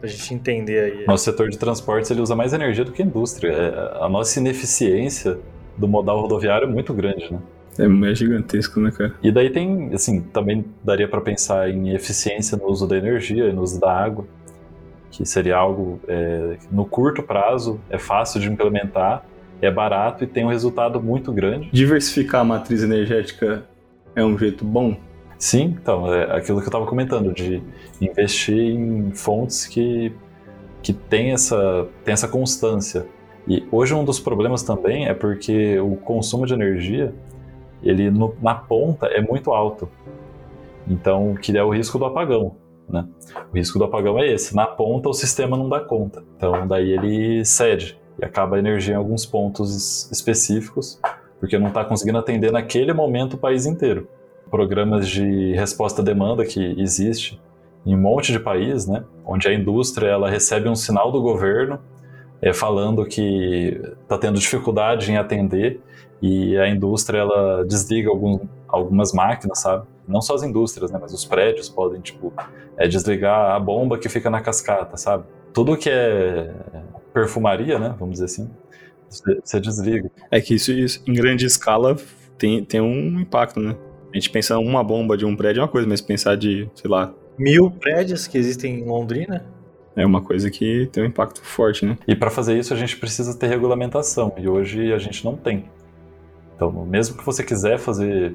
[0.00, 1.06] Pra gente entender aí.
[1.06, 3.52] Nosso setor de transportes ele usa mais energia do que a indústria.
[3.52, 5.38] É, a nossa ineficiência
[5.76, 7.40] do modal rodoviário é muito grande, né?
[7.78, 9.14] É, é gigantesco, né, cara?
[9.22, 13.62] E daí tem, assim, também daria para pensar em eficiência no uso da energia, no
[13.62, 14.24] uso da água,
[15.10, 19.24] que seria algo é, no curto prazo, é fácil de implementar,
[19.60, 21.68] é barato e tem um resultado muito grande.
[21.72, 23.64] Diversificar a matriz energética
[24.14, 24.96] é um jeito bom?
[25.38, 27.62] Sim, então, é aquilo que eu estava comentando, de
[28.00, 30.12] investir em fontes que,
[30.82, 33.06] que tem, essa, tem essa constância.
[33.46, 37.14] E hoje um dos problemas também é porque o consumo de energia,
[37.82, 39.88] ele no, na ponta é muito alto.
[40.88, 42.56] Então, que é o risco do apagão.
[42.88, 43.06] Né?
[43.52, 44.56] O risco do apagão é esse.
[44.56, 46.24] Na ponta, o sistema não dá conta.
[46.36, 51.00] Então, daí ele cede e acaba a energia em alguns pontos específicos,
[51.38, 54.08] porque não está conseguindo atender naquele momento o país inteiro.
[54.50, 57.40] Programas de resposta à demanda que existe
[57.86, 59.04] em um monte de país, né?
[59.24, 61.78] onde a indústria ela recebe um sinal do governo
[62.40, 65.80] é, falando que está tendo dificuldade em atender
[66.20, 69.86] e a indústria ela desliga algum, algumas máquinas, sabe?
[70.06, 70.98] Não só as indústrias, né?
[71.00, 72.32] Mas os prédios podem, tipo,
[72.76, 75.24] é, desligar a bomba que fica na cascata, sabe?
[75.52, 76.52] Tudo que é
[77.18, 77.94] perfumaria, né?
[77.98, 78.50] Vamos dizer assim,
[79.44, 80.10] você desliga.
[80.30, 81.96] É que isso, isso em grande escala
[82.36, 83.76] tem, tem um impacto, né?
[84.12, 86.90] A gente pensa uma bomba de um prédio é uma coisa, mas pensar de, sei
[86.90, 87.12] lá...
[87.38, 89.44] Mil prédios que existem em Londrina
[89.96, 91.98] é uma coisa que tem um impacto forte, né?
[92.06, 95.64] E para fazer isso a gente precisa ter regulamentação e hoje a gente não tem.
[96.54, 98.34] Então, mesmo que você quiser fazer,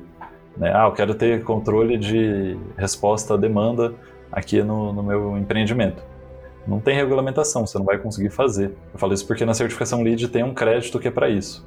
[0.58, 3.94] né, ah, eu quero ter controle de resposta à demanda
[4.32, 6.04] aqui no, no meu empreendimento.
[6.68, 8.72] Não tem regulamentação, você não vai conseguir fazer.
[8.94, 11.66] Eu falo isso porque na certificação LEED tem um crédito que é para isso.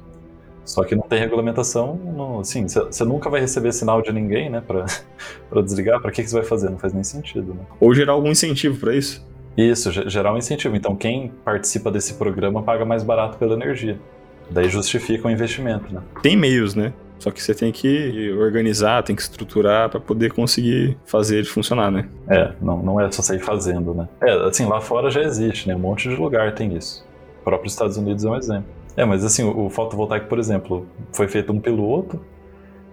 [0.65, 4.61] Só que não tem regulamentação, não, assim, você nunca vai receber sinal de ninguém, né,
[4.61, 4.85] para
[5.63, 6.01] desligar.
[6.01, 6.69] Para que, que você vai fazer?
[6.69, 7.53] Não faz nem sentido.
[7.53, 7.61] Né?
[7.79, 9.25] Ou gerar algum incentivo para isso.
[9.57, 10.75] Isso, gerar um incentivo.
[10.75, 13.97] Então, quem participa desse programa paga mais barato pela energia.
[14.49, 16.01] Daí justifica o investimento, né?
[16.21, 16.93] Tem meios, né?
[17.19, 21.91] Só que você tem que organizar, tem que estruturar para poder conseguir fazer ele funcionar,
[21.91, 22.07] né?
[22.29, 24.07] É, não, não é só sair fazendo, né?
[24.21, 25.75] É, assim, lá fora já existe, né?
[25.75, 27.05] Um monte de lugar tem isso.
[27.41, 28.65] O próprio Estados Unidos é um exemplo.
[28.95, 32.19] É, mas assim, o, o fotovoltaico, por exemplo, foi feito um piloto,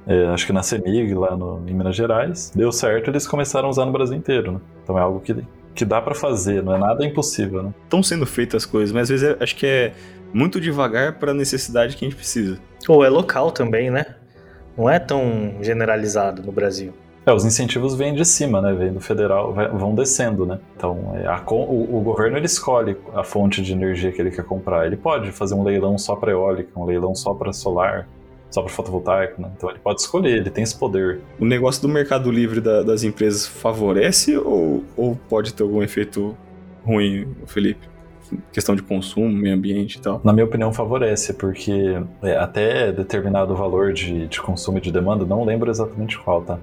[0.07, 3.71] é, acho que na CEMIG, lá no, em Minas Gerais, deu certo eles começaram a
[3.71, 4.61] usar no Brasil inteiro, né?
[4.83, 5.35] Então é algo que
[5.75, 7.75] que dá para fazer, não é nada impossível, né?
[7.83, 9.93] Estão sendo feitas as coisas, mas às vezes é, acho que é
[10.35, 12.59] muito devagar para a necessidade que a gente precisa.
[12.89, 14.05] Ou é local também, né?
[14.77, 16.93] Não é tão generalizado no Brasil.
[17.25, 18.75] É, os incentivos vêm de cima, né?
[18.75, 20.59] Vêm do federal, vão descendo, né?
[20.77, 24.45] Então, é, a, o, o, governo ele escolhe a fonte de energia que ele quer
[24.45, 24.85] comprar.
[24.85, 28.07] Ele pode fazer um leilão só para eólica, um leilão só para solar
[28.51, 29.51] só para fotovoltaico, né?
[29.57, 31.21] Então ele pode escolher, ele tem esse poder.
[31.41, 36.37] O negócio do mercado livre da, das empresas favorece ou, ou pode ter algum efeito
[36.85, 37.94] ruim, Felipe?
[38.53, 40.21] Questão de consumo, meio ambiente e tal?
[40.25, 45.25] Na minha opinião, favorece, porque é, até determinado valor de, de consumo e de demanda,
[45.25, 46.59] não lembro exatamente qual, tá?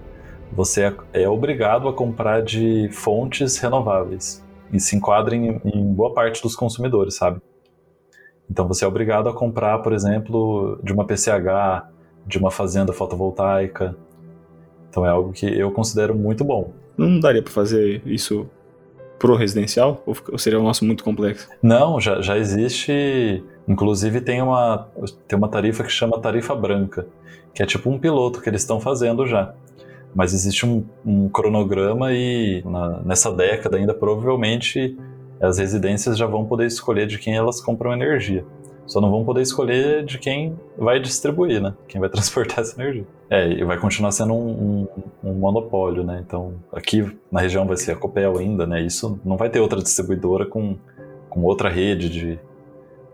[0.54, 6.14] Você é, é obrigado a comprar de fontes renováveis e se enquadra em, em boa
[6.14, 7.42] parte dos consumidores, sabe?
[8.50, 11.88] Então você é obrigado a comprar, por exemplo, de uma PCH,
[12.28, 13.96] de uma fazenda fotovoltaica.
[14.90, 16.74] Então é algo que eu considero muito bom.
[16.98, 18.50] Não daria para fazer isso
[19.22, 20.02] pro residencial?
[20.06, 21.48] Ou seria o nosso muito complexo?
[21.62, 23.44] Não, já, já existe.
[23.68, 24.90] Inclusive tem uma,
[25.28, 27.06] tem uma tarifa que chama tarifa branca,
[27.54, 29.54] que é tipo um piloto que eles estão fazendo já.
[30.16, 34.98] Mas existe um, um cronograma e na, nessa década ainda provavelmente
[35.40, 38.44] as residências já vão poder escolher de quem elas compram energia.
[38.86, 41.74] Só não vão poder escolher de quem vai distribuir, né?
[41.88, 43.06] Quem vai transportar essa energia.
[43.30, 44.88] É, e vai continuar sendo um,
[45.24, 46.22] um, um, monopólio, né?
[46.26, 48.82] Então, aqui na região vai ser a Copel ainda, né?
[48.82, 50.76] Isso não vai ter outra distribuidora com,
[51.30, 52.40] com outra rede de,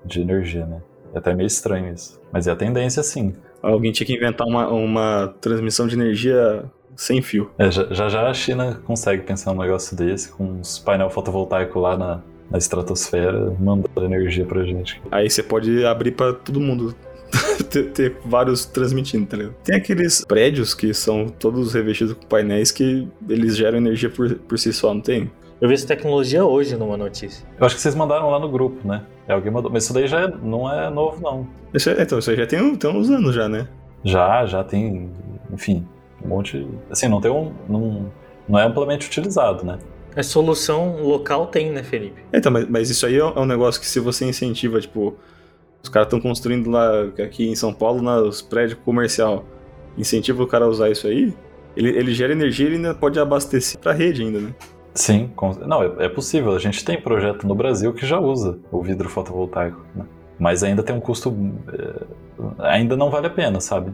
[0.04, 0.82] de energia, né?
[1.14, 2.20] É até meio estranho isso.
[2.32, 3.34] Mas é a tendência, sim.
[3.62, 6.66] Alguém tinha que inventar uma, uma transmissão de energia
[6.96, 7.52] sem fio.
[7.58, 11.96] É, já, já a China consegue pensar um negócio desse, com uns painel fotovoltaico lá
[11.96, 15.02] na, na estratosfera, mandando energia pra gente.
[15.12, 16.96] Aí você pode abrir para todo mundo
[17.70, 19.56] ter, ter, vários transmitindo, tá ligado?
[19.64, 24.58] Tem aqueles prédios que são todos revestidos com painéis que eles geram energia por, por
[24.58, 25.30] si só, não tem?
[25.60, 27.46] Eu vi essa tecnologia hoje numa notícia.
[27.60, 29.04] Eu acho que vocês mandaram lá no grupo, né?
[29.28, 29.72] É, alguém mandou.
[29.72, 31.48] Mas isso daí já é, não é novo, não.
[31.74, 33.68] Isso é, então, isso já tem, tem uns anos já, né?
[34.04, 35.10] Já, já tem.
[35.52, 35.84] Enfim,
[36.24, 36.68] um monte.
[36.92, 37.52] Assim, não tem um.
[37.68, 38.12] Não,
[38.48, 39.80] não é amplamente utilizado, né?
[40.18, 42.24] A solução local tem, né, Felipe?
[42.34, 45.16] Então, mas, mas isso aí é um negócio que se você incentiva, tipo,
[45.84, 49.46] os caras estão construindo lá aqui em São Paulo, nos prédios comercial,
[49.96, 51.32] incentiva o cara a usar isso aí,
[51.76, 54.56] ele, ele gera energia e ele ainda pode abastecer pra rede ainda, né?
[54.96, 55.30] Sim,
[55.68, 56.56] não, é, é, possível.
[56.56, 60.04] A gente tem projeto no Brasil que já usa o vidro fotovoltaico, né?
[60.40, 61.32] mas ainda tem um custo.
[61.72, 63.94] É, ainda não vale a pena, sabe?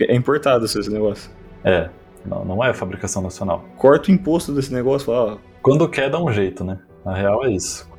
[0.00, 1.30] É importado esse negócio.
[1.62, 1.88] É,
[2.24, 3.64] não, não é fabricação nacional.
[3.76, 5.38] Corta o imposto desse negócio, fala.
[5.60, 6.78] Quando quer, dá um jeito, né?
[7.04, 7.90] Na real é isso.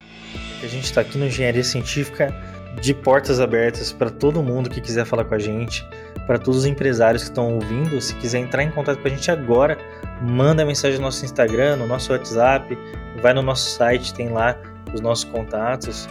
[0.00, 2.34] A gente está aqui no Engenharia Científica
[2.80, 5.86] de portas abertas para todo mundo que quiser falar com a gente,
[6.26, 8.00] para todos os empresários que estão ouvindo.
[8.00, 9.78] Se quiser entrar em contato com a gente agora,
[10.20, 12.76] manda mensagem no nosso Instagram, no nosso WhatsApp,
[13.22, 14.56] vai no nosso site, tem lá
[14.92, 16.08] os nossos contatos.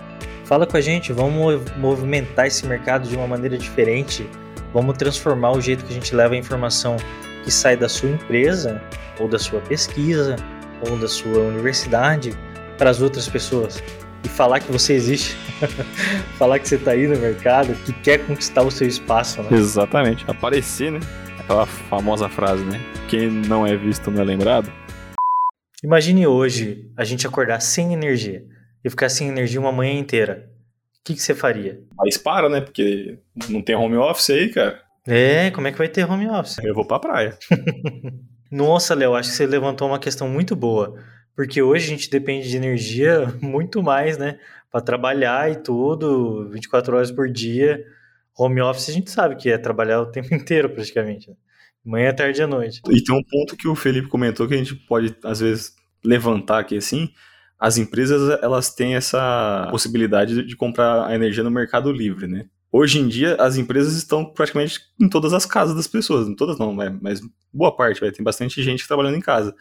[0.48, 4.26] Fala com a gente, vamos movimentar esse mercado de uma maneira diferente.
[4.74, 6.96] Vamos transformar o jeito que a gente leva a informação
[7.44, 8.82] que sai da sua empresa,
[9.20, 10.38] ou da sua pesquisa,
[10.90, 12.34] ou da sua universidade
[12.78, 13.84] para as outras pessoas
[14.24, 15.36] e falar que você existe,
[16.40, 19.44] falar que você está aí no mercado, que quer conquistar o seu espaço.
[19.44, 19.50] Né?
[19.52, 21.02] Exatamente, aparecer, né?
[21.38, 22.80] Aquela famosa frase, né?
[23.10, 24.72] Quem não é visto não é lembrado.
[25.84, 28.46] Imagine hoje a gente acordar sem energia
[28.88, 30.50] e ficar sem energia uma manhã inteira.
[31.00, 31.82] O que, que você faria?
[31.98, 32.62] Mas para, né?
[32.62, 33.20] Porque
[33.50, 34.82] não tem home office aí, cara.
[35.06, 36.58] É, como é que vai ter home office?
[36.64, 37.38] Eu vou pra praia.
[38.52, 40.96] Nossa, Léo, acho que você levantou uma questão muito boa.
[41.36, 44.40] Porque hoje a gente depende de energia muito mais, né?
[44.72, 47.86] Para trabalhar e tudo, 24 horas por dia.
[48.38, 51.30] Home office a gente sabe que é trabalhar o tempo inteiro praticamente.
[51.30, 51.36] Né?
[51.86, 52.82] Manhã, tarde e noite.
[52.90, 55.74] E tem um ponto que o Felipe comentou que a gente pode, às vezes,
[56.04, 57.10] levantar aqui assim.
[57.60, 62.46] As empresas, elas têm essa possibilidade de comprar a energia no mercado livre, né?
[62.72, 66.28] Hoje em dia, as empresas estão praticamente em todas as casas das pessoas.
[66.28, 68.00] Em todas não, mas boa parte.
[68.12, 69.56] Tem bastante gente trabalhando em casa.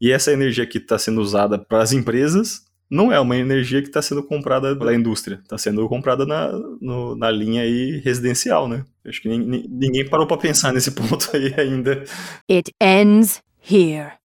[0.00, 3.88] E essa energia que está sendo usada para as empresas não é uma energia que
[3.88, 8.84] está sendo comprada pela indústria, está sendo comprada na, no, na linha aí residencial, né?
[9.06, 12.04] Acho que ninguém, ninguém parou para pensar nesse ponto aí ainda.
[12.50, 14.12] It ends here.